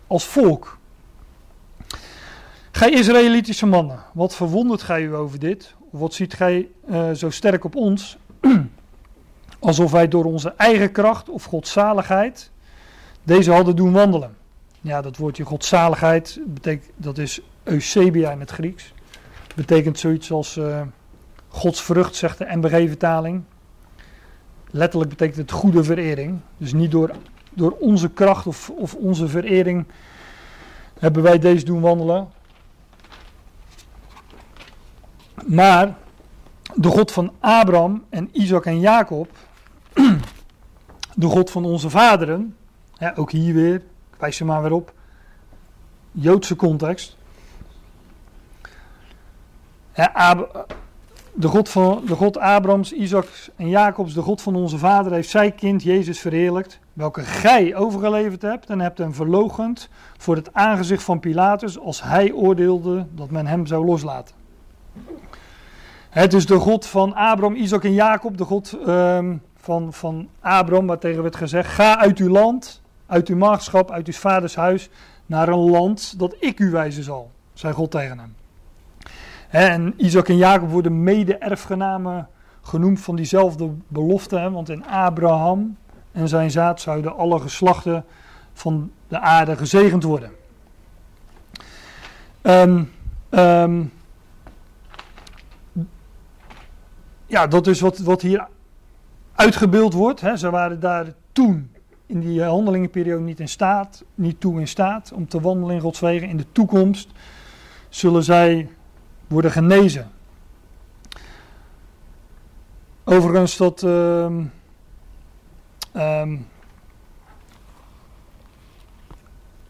[0.07, 0.77] als volk.
[2.71, 5.75] Gij Israëlitische mannen, wat verwondert gij u over dit?
[5.89, 8.17] Wat ziet gij eh, zo sterk op ons?
[9.59, 12.51] Alsof wij door onze eigen kracht of godzaligheid
[13.23, 14.35] deze hadden doen wandelen.
[14.81, 18.93] Ja, dat woordje godzaligheid, betekent, dat is eusebia in het Grieks.
[19.55, 20.81] Betekent zoiets als eh
[21.51, 23.43] Gods vrucht, zegt de NBG-vertaling.
[24.69, 26.39] Letterlijk betekent het goede verering.
[26.57, 27.11] Dus niet door,
[27.53, 29.85] door onze kracht of, of onze verering
[30.99, 32.29] hebben wij deze doen wandelen.
[35.45, 35.95] Maar
[36.75, 39.29] de God van Abraham en Isaac en Jacob,
[41.15, 42.57] de God van onze vaderen,
[43.15, 43.83] ook hier weer,
[44.21, 44.93] wijs er maar weer op,
[46.11, 47.17] Joodse context.
[51.33, 55.29] De, God van, de God Abrahams, Isaacs en Jacobs, de God van onze vader, heeft
[55.29, 61.03] zijn kind Jezus verheerlijkt, welke gij overgeleverd hebt en hebt hem verloochend voor het aangezicht
[61.03, 64.35] van Pilatus, als hij oordeelde dat men hem zou loslaten.
[66.09, 70.87] Het is de God van Abraham, Isaac en Jacob, de God ehm, van, van Abraham,
[70.87, 72.80] waar tegen werd gezegd: Ga uit uw land,
[73.11, 74.89] uit uw maagschap, uit uw vaders huis,
[75.25, 78.35] naar een land dat ik u wijzen zal, zei God tegen hem.
[79.49, 82.27] En Isaac en Jacob worden mede-erfgenamen
[82.61, 85.77] genoemd van diezelfde belofte, hè, want in Abraham
[86.11, 88.05] en zijn zaad zouden alle geslachten
[88.53, 90.31] van de aarde gezegend worden.
[92.41, 92.83] Ehm,
[93.29, 93.83] ehm,
[97.25, 98.47] ja, dat is wat, wat hier
[99.35, 100.21] uitgebeeld wordt.
[100.21, 100.37] Hè.
[100.37, 101.70] Ze waren daar toen
[102.11, 106.01] in die handelingenperiode niet in staat, niet toe in staat om te wandelen in Gods.
[106.01, 107.09] In de toekomst
[107.89, 108.69] zullen zij
[109.27, 110.11] worden genezen.
[113.03, 114.43] Overigens dat ehm,
[115.91, 116.37] ehm,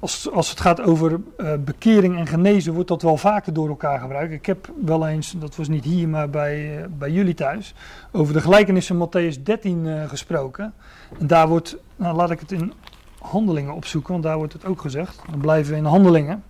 [0.02, 4.00] als, als het gaat over eh, bekering en genezen, wordt dat wel vaker door elkaar
[4.00, 4.34] gebruikt.
[4.34, 7.74] Ik heb wel eens, dat was niet hier, maar bij, eh, bij jullie thuis,
[8.12, 10.74] over de gelijkenissen Matthäus 13 eh, gesproken.
[11.20, 12.74] En daar wordt, nou laat ik het in
[13.20, 15.22] handelingen opzoeken, want daar wordt het ook gezegd.
[15.30, 16.44] Dan blijven we in handelingen.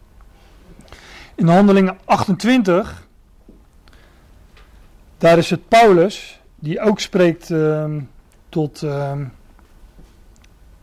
[1.35, 3.07] In handelingen 28,
[5.17, 8.01] daar is het Paulus, die ook spreekt ehm,
[8.49, 9.25] tot, ehm,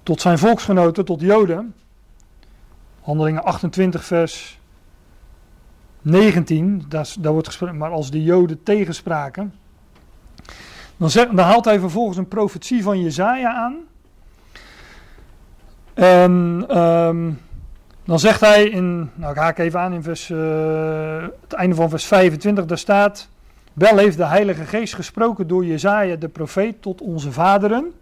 [0.02, 1.74] tot zijn volksgenoten, tot Joden.
[3.08, 4.60] Handelingen 28, vers
[6.02, 9.54] 19, daar, daar wordt gesproken, maar als de Joden tegenspraken.
[10.96, 13.76] Dan, dan haalt hij vervolgens een profetie van Jezaja aan.
[15.94, 17.30] En ehm,
[18.04, 21.88] dan zegt hij in, nou ik haak even aan in vers, eh, het einde van
[21.88, 23.28] vers 25, daar staat...
[23.72, 27.92] Wel heeft de Heilige Geest gesproken door Jezaja de profeet tot onze vaderen,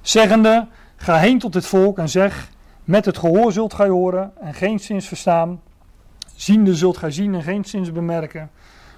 [0.00, 0.66] zeggende,
[0.96, 2.50] ga heen tot het volk en zeg,
[2.84, 5.60] met het gehoor zult gij horen en geen zins verstaan,
[6.34, 8.50] ziende zult gij zien en geen zins bemerken.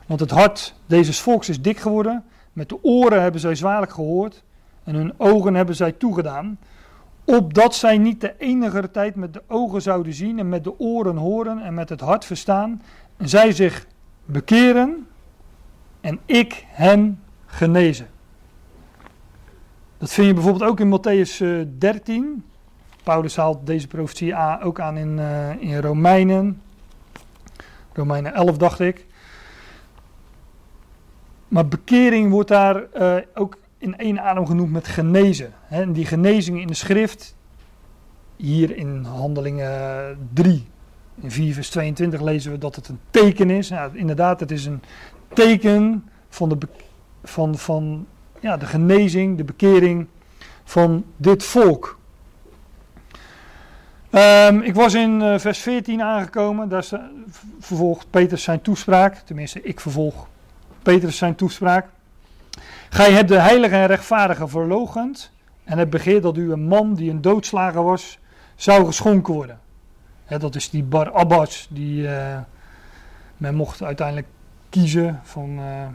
[0.07, 4.45] Want het hart deze volks is dik geworden, met de oren hebben zij zwaarlijk gehoord
[4.85, 6.59] en hun ogen hebben zij toegedaan,
[7.25, 11.17] opdat zij niet de enige tijd met de ogen zouden zien en met de oren
[11.17, 12.83] horen en met het hart verstaan,
[13.17, 13.87] en zij zich
[14.25, 15.07] bekeren
[16.01, 18.07] en ik hen genezen.
[19.99, 22.45] Dat vind je bijvoorbeeld ook in Matthäus eh, 13.
[23.05, 26.63] Paulus haalt deze profetie ook aan in, eh, in Romeinen.
[27.93, 29.07] Romeinen 11 dacht ik.
[31.49, 35.53] Maar bekering wordt daar eh, ook in één adem genoemd met genezen.
[35.69, 37.37] En die genezingen in de schrift,
[38.37, 40.67] hier in Handelingen 3,
[41.21, 43.71] in 4 vers 22 lezen we dat het een teken is.
[43.71, 44.83] Nou, inderdaad, het is een
[45.33, 46.59] teken van de,
[47.25, 48.07] van, van,
[48.41, 50.07] ja, de genezing, de bekering
[50.65, 51.99] van dit volk.
[54.15, 56.69] Ehm, ik was in eh, vers 14 aangekomen.
[56.69, 56.87] Daar
[57.61, 59.15] vervolgt Petrus zijn toespraak.
[59.15, 60.27] Tenminste, ik vervolg
[60.83, 61.87] Petrus zijn toespraak.
[62.91, 65.31] Gij hebt de heilige en rechtvaardige verloochend.
[65.65, 68.19] En het begeerd dat u een man die een doodslager was,
[68.55, 69.59] zou geschonken worden.
[70.39, 71.69] Dat is die Bar Abbas.
[71.71, 72.39] Die, eh,
[73.37, 74.27] men mocht uiteindelijk
[74.69, 75.59] kiezen van...
[75.59, 75.87] eh,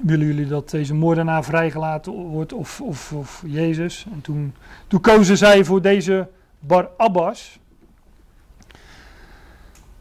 [0.00, 4.06] willen jullie dat deze moordenaar vrijgelaten wordt of, of, of Jezus?
[4.12, 4.54] En toen,
[4.86, 6.28] toen kozen zij voor deze
[6.66, 7.58] Bar Abbas.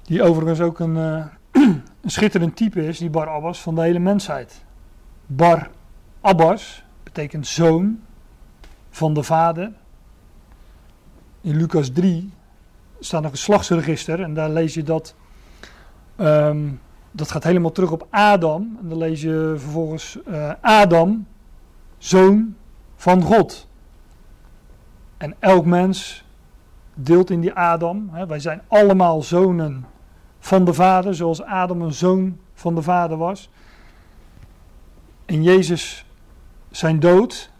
[0.03, 1.25] Die overigens ook een, eh,
[2.01, 4.63] een schitterend type is, die Bar Abbas, van de hele mensheid.
[5.25, 5.69] Bar
[6.21, 8.01] Abbas betekent zoon
[8.89, 9.71] van de vader.
[11.41, 12.31] In Lucas 3
[12.99, 15.15] staat een geslachtsregister en daar lees je dat.
[16.15, 16.69] ehm,
[17.11, 18.77] dat gaat helemaal terug op Adam.
[18.81, 21.27] En dan lees je vervolgens eh, Adam,
[21.97, 22.55] zoon
[22.95, 23.67] van God.
[25.17, 26.24] En elk mens
[26.95, 28.09] deelt in die Adam.
[28.11, 28.25] Hè.
[28.25, 29.85] Wij zijn allemaal zonen
[30.39, 33.49] van de Vader, zoals Adam een zoon van de Vader was.
[35.25, 36.05] En Jezus,
[36.71, 37.51] zijn dood,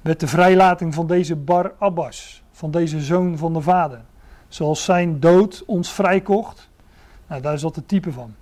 [0.00, 4.00] werd de vrijlating van deze Bar Abbas, van deze zoon van de Vader.
[4.48, 6.68] Zoals zijn dood ons vrijkocht.
[7.26, 8.34] Nou, daar is dat het type van.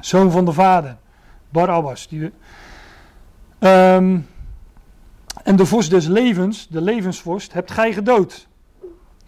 [0.00, 0.96] Zoon van de Vader,
[1.50, 2.08] Bar Abbas.
[2.08, 2.32] Die,
[3.60, 4.18] Ehm,
[5.42, 8.48] en de vorst des levens, de levensvorst, hebt gij gedood.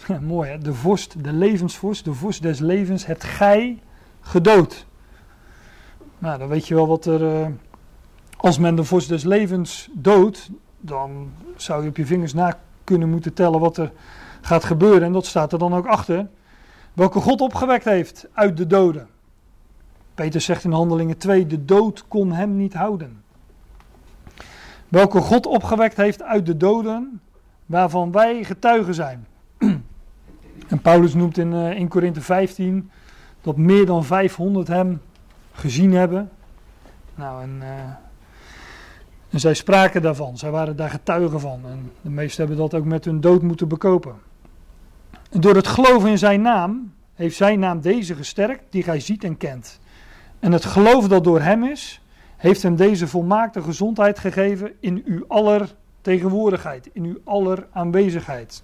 [0.21, 3.79] Mooi hè, de vorst, de levensvorst, de vorst des levens, hebt gij
[4.21, 4.87] gedood.
[6.19, 7.43] Nou, dan weet je wel wat er.
[7.43, 7.47] eh,
[8.37, 10.51] als men de vorst des levens doodt,
[10.81, 13.93] dan zou je op je vingers na kunnen moeten tellen wat er
[14.41, 15.03] gaat gebeuren.
[15.03, 16.29] En dat staat er dan ook achter.
[16.93, 19.09] Welke God opgewekt heeft uit de doden.
[20.15, 23.23] Peter zegt in Handelingen 2: De dood kon hem niet houden.
[24.89, 27.21] Welke God opgewekt heeft uit de doden,
[27.67, 29.27] waarvan wij getuigen zijn.
[30.73, 32.91] En Paulus noemt in, in Korinthe 15
[33.41, 35.01] dat meer dan 500 hem
[35.53, 36.31] gezien hebben.
[37.15, 37.69] Nou, en, eh,
[39.31, 41.61] en zij spraken daarvan, zij waren daar getuigen van.
[41.67, 44.15] En de meesten hebben dat ook met hun dood moeten bekopen.
[45.31, 49.25] En door het geloven in zijn naam, heeft zijn naam deze gesterkt, die gij ziet
[49.25, 49.81] en kent.
[50.39, 52.01] En het geloof dat door hem is,
[52.37, 58.63] heeft hem deze volmaakte gezondheid gegeven in uw aller tegenwoordigheid, in uw aller aanwezigheid.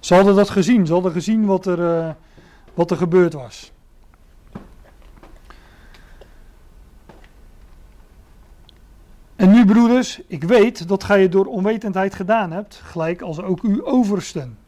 [0.00, 2.10] Ze hadden dat gezien, ze hadden gezien wat er, eh,
[2.74, 3.72] wat er gebeurd was.
[9.36, 13.62] En nu, broeders, ik weet dat gij het door onwetendheid gedaan hebt, gelijk als ook
[13.62, 14.58] uw oversten.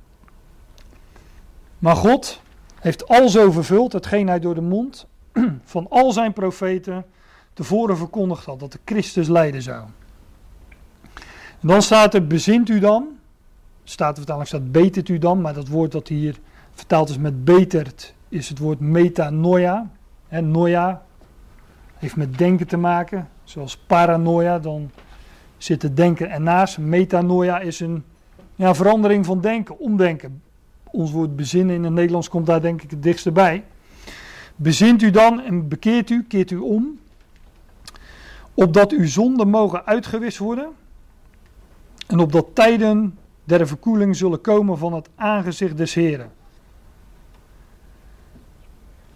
[1.79, 2.41] Maar God
[2.81, 5.07] heeft alzo vervuld hetgeen hij door de mond
[5.65, 7.05] van al zijn profeten
[7.53, 9.85] tevoren verkondigd had, dat de Christus lijden zou.
[11.61, 13.19] Dan staat er, bezint u dan,
[13.91, 16.37] staat de vertaling staat, betert u dan, maar dat woord dat hier
[16.73, 19.91] vertaald is met betert, is het woord metanoia.
[20.29, 21.03] En noia
[21.97, 24.91] heeft met denken te maken, zoals paranoia, dan
[25.59, 26.79] zit het denken ernaast.
[26.79, 28.05] Metanoia is een
[28.55, 30.43] ja, verandering van denken, omdenken.
[30.85, 33.65] Ons woord bezinnen in het Nederlands komt daar denk ik het dichtst bij.
[34.57, 36.99] Bezint u dan en bekeert u, keert u om,
[38.55, 40.69] opdat uw zonden mogen uitgewist worden
[42.07, 43.19] en opdat tijden
[43.59, 46.31] der verkoeling zullen komen van het aangezicht des Heren.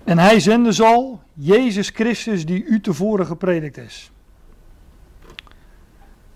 [0.05, 4.11] En hij zenden zal Jezus Christus die u tevoren gepredikt is.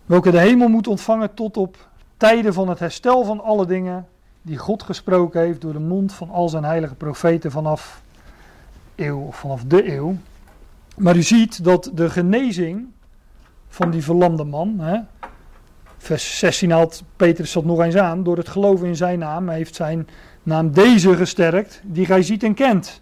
[0.07, 4.09] Welke de hemel moet ontvangen tot op tijden van het herstel van alle dingen
[4.42, 8.03] die God gesproken heeft door de mond van al zijn heilige profeten vanaf
[8.94, 10.16] eeuw of vanaf de eeuw.
[10.96, 12.86] Maar u ziet dat de genezing
[13.68, 14.99] van die verlamde man, hè,
[15.99, 19.74] vers 16 haalt Petrus dat nog eens aan, door het geloven in zijn naam heeft
[19.74, 20.09] zijn
[20.42, 23.01] naam deze gesterkt, die gij ziet en kent.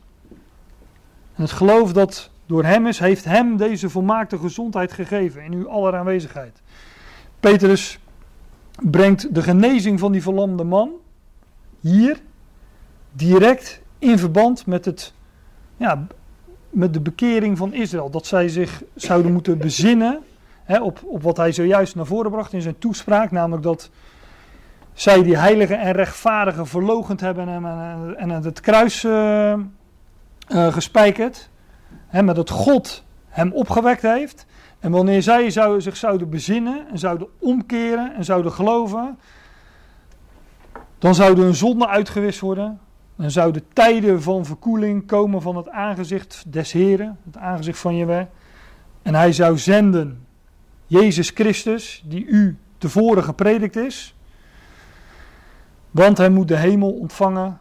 [1.34, 5.68] En het geloof dat door hem is, heeft hem deze volmaakte gezondheid gegeven in uw
[5.68, 6.62] aller aanwezigheid.
[7.40, 7.98] Petrus
[8.90, 10.90] brengt de genezing van die verlamde man
[11.80, 12.20] hier
[13.12, 15.12] direct in verband met, het,
[15.76, 16.06] ja,
[16.70, 18.10] met de bekering van Israël.
[18.10, 20.22] Dat zij zich zouden moeten bezinnen
[20.66, 23.30] hè, op, op wat hij zojuist naar voren bracht in zijn toespraak.
[23.30, 23.90] Namelijk dat
[24.92, 29.52] zij die heilige en rechtvaardige verlogend hebben en, en, het kruis uh,
[30.48, 31.50] uh, gespijkerd.
[32.06, 34.46] Hè, met dat God hem opgewekt heeft.
[34.78, 39.18] En wanneer zij zou, zich zouden bezinnen en zouden omkeren en zouden geloven,
[40.98, 42.80] dan zouden hun zonden uitgewist worden.
[43.16, 48.26] Dan zouden tijden van verkoeling komen van het aangezicht des Heren, het aangezicht van Jehovah.
[49.02, 50.25] En hij zou zenden
[50.86, 54.14] Jezus Christus, die u tevoren gepredikt is.
[55.90, 57.60] Want hij moet de hemel ontvangen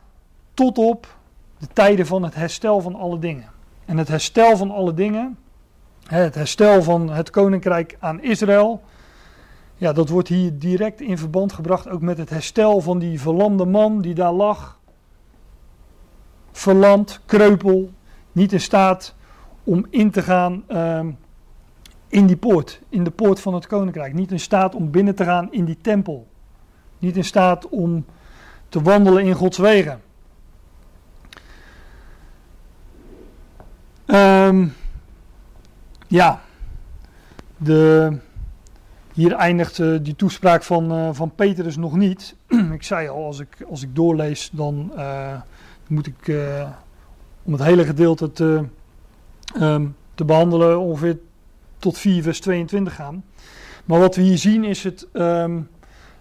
[0.54, 1.18] tot op
[1.58, 3.50] de tijden van het herstel van alle dingen.
[3.86, 5.38] En het herstel van alle dingen,
[6.08, 8.82] het herstel van het koninkrijk aan Israël,
[9.78, 13.66] ja, dat wordt hier direct in verband gebracht ook met het herstel van die verlamde
[13.66, 14.80] man die daar lag.
[16.52, 17.92] Verlamd, kreupel,
[18.32, 19.16] niet in staat
[19.64, 21.00] om in te gaan uh,
[22.08, 24.14] in die poort, in de poort van het koninkrijk.
[24.14, 26.28] Niet in staat om binnen te gaan in die tempel.
[27.00, 28.06] Niet in staat om
[28.70, 30.02] te wandelen in Gods wegen.
[34.06, 34.68] Ehm,
[36.08, 36.42] ja,
[37.58, 38.18] de,
[39.14, 42.36] hier eindigt eh, die toespraak van, eh, van Petrus nog niet.
[42.74, 45.42] ik zei al, als ik, als ik doorlees, dan eh,
[45.88, 46.36] moet ik
[47.44, 48.64] om het hele gedeelte te,
[49.60, 51.18] ehm, te behandelen ongeveer
[51.78, 53.24] tot 4 vers 22 gaan.
[53.86, 55.60] Maar wat we hier zien is het, ehm,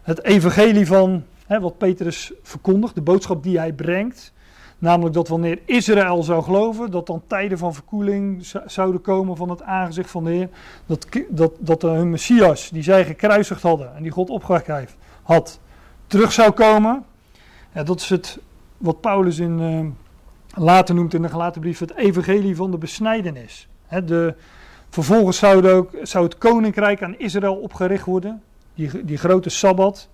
[0.02, 4.32] het evangelie van hè, wat Petrus verkondigt, de boodschap die hij brengt.
[4.78, 9.62] Namelijk dat wanneer Israël zou geloven, dat dan tijden van verkoeling zouden komen van het
[9.62, 10.48] aangezicht van de Heer.
[10.86, 15.60] Dat, dat, dat hun Messias, die zij gekruisigd hadden en die God opgewekt had,
[16.06, 17.04] terug zou komen.
[17.74, 18.38] Ja, dat is het
[18.76, 23.68] wat Paulus in, eh, later noemt in de gelaten brief het evangelie van de besnijdenis.
[23.86, 24.34] Hè, de,
[24.94, 28.42] vervolgens zou, ook, zou het koninkrijk aan Israël opgericht worden,
[28.74, 30.08] die, die grote Sabbat.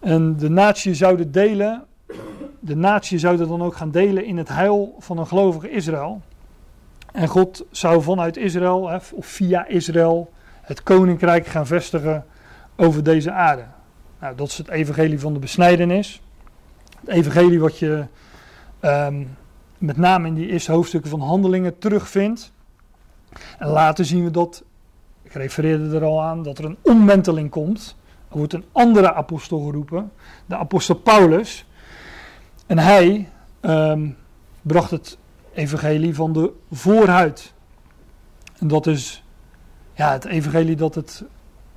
[0.00, 1.86] En de natie zouden delen
[2.60, 6.22] de natie zouden dan ook gaan delen in het heil van een gelovige Israël.
[7.12, 12.24] En God zou vanuit Israël, of via Israël, het koninkrijk gaan vestigen
[12.76, 13.64] over deze aarde.
[14.20, 16.22] Nou, dat is het evangelie van de besnijdenis.
[17.00, 18.04] Het evangelie wat je
[18.80, 19.24] ehm,
[19.78, 22.52] met name in die eerste hoofdstukken van handelingen terugvindt.
[23.58, 24.64] En later zien we dat,
[25.22, 27.96] ik refereerde er al aan, dat er een omwenteling komt.
[28.28, 30.12] Er wordt een andere apostel geroepen,
[30.46, 31.66] de apostel Paulus.
[32.66, 33.28] En hij
[33.60, 34.10] ehm,
[34.62, 35.18] bracht het
[35.52, 37.54] evangelie van de voorhuid.
[38.58, 39.24] En dat is
[39.94, 41.24] ja, het evangelie dat het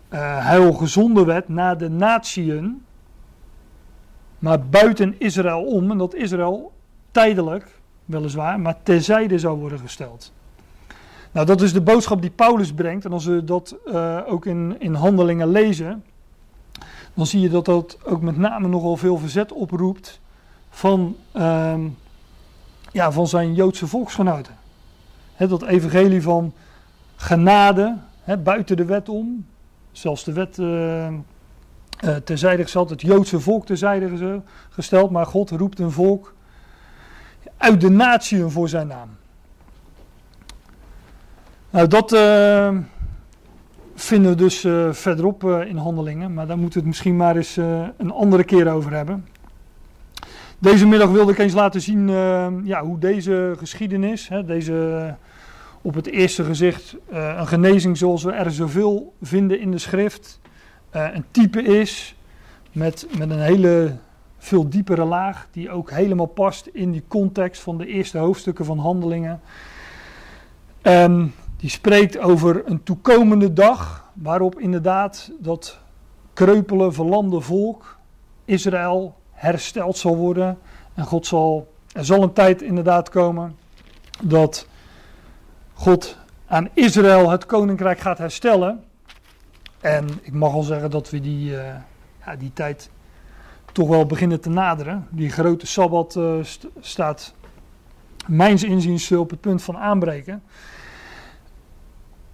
[0.09, 2.85] eh heil gezonden werd naar de natieën,
[4.39, 5.91] maar buiten Israël om.
[5.91, 6.71] En dat Israël
[7.11, 10.33] tijdelijk, weliswaar, maar terzijde zou worden gesteld.
[11.31, 13.05] Nou, dat is de boodschap die Paulus brengt.
[13.05, 16.03] En als we dat eh, ook in, in handelingen lezen,
[17.13, 20.19] dan zie je dat dat ook met name nogal veel verzet oproept
[20.69, 21.81] van, ehm,
[22.91, 24.57] ja, van zijn Joodse volksgenoten.
[25.33, 26.53] Hè, dat evangelie van
[27.15, 27.97] genade,
[28.43, 29.45] buiten de wet om.
[29.91, 31.13] Zelfs de wet eh, eh,
[32.23, 35.11] terzijde gesteld, het Joodse volk terzijde gesteld.
[35.11, 36.33] Maar God roept een volk
[37.57, 39.09] uit de natieën voor zijn naam.
[41.71, 42.77] Nou, dat eh,
[43.95, 46.33] vinden we dus eh, verderop eh, in handelingen.
[46.33, 47.55] Maar daar moeten we het misschien maar eens
[47.97, 49.27] een andere keer over hebben.
[50.57, 52.07] Deze middag wilde ik eens laten zien
[52.65, 55.15] ja, hoe deze geschiedenis, hè, deze
[55.81, 60.39] op het eerste gezicht een genezing zoals we er zoveel vinden in de schrift,
[60.91, 62.15] een type is
[62.71, 63.95] met, met een hele
[64.37, 68.79] veel diepere laag die ook helemaal past in die context van de eerste hoofdstukken van
[68.79, 69.41] Handelingen.
[70.81, 75.79] En die spreekt over een toekomende dag waarop inderdaad dat
[76.33, 77.97] kreupele, verlamde volk,
[78.45, 80.57] Israël, hersteld zal worden.
[80.93, 83.55] En God zal, er zal een tijd inderdaad komen
[84.23, 84.67] dat
[85.73, 88.83] God aan Israël het koninkrijk gaat herstellen.
[89.79, 91.75] En ik mag al zeggen dat we die, eh,
[92.25, 92.89] ja, die tijd
[93.71, 95.07] toch wel beginnen te naderen.
[95.09, 97.33] Die grote sabbat eh, st- staat,
[98.27, 100.43] mijns inziens, op het punt van aanbreken.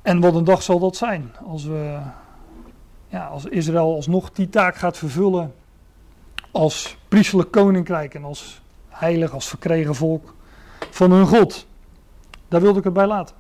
[0.08, 1.98] En wat een dag zal dat zijn als we,
[3.08, 5.54] ja, als Israël alsnog die taak gaat vervullen
[6.52, 10.34] als priesterlijk koninkrijk en als heilig, als verkregen volk
[10.90, 11.68] van hun God.
[12.48, 13.36] Daar wilde ik het bij laten.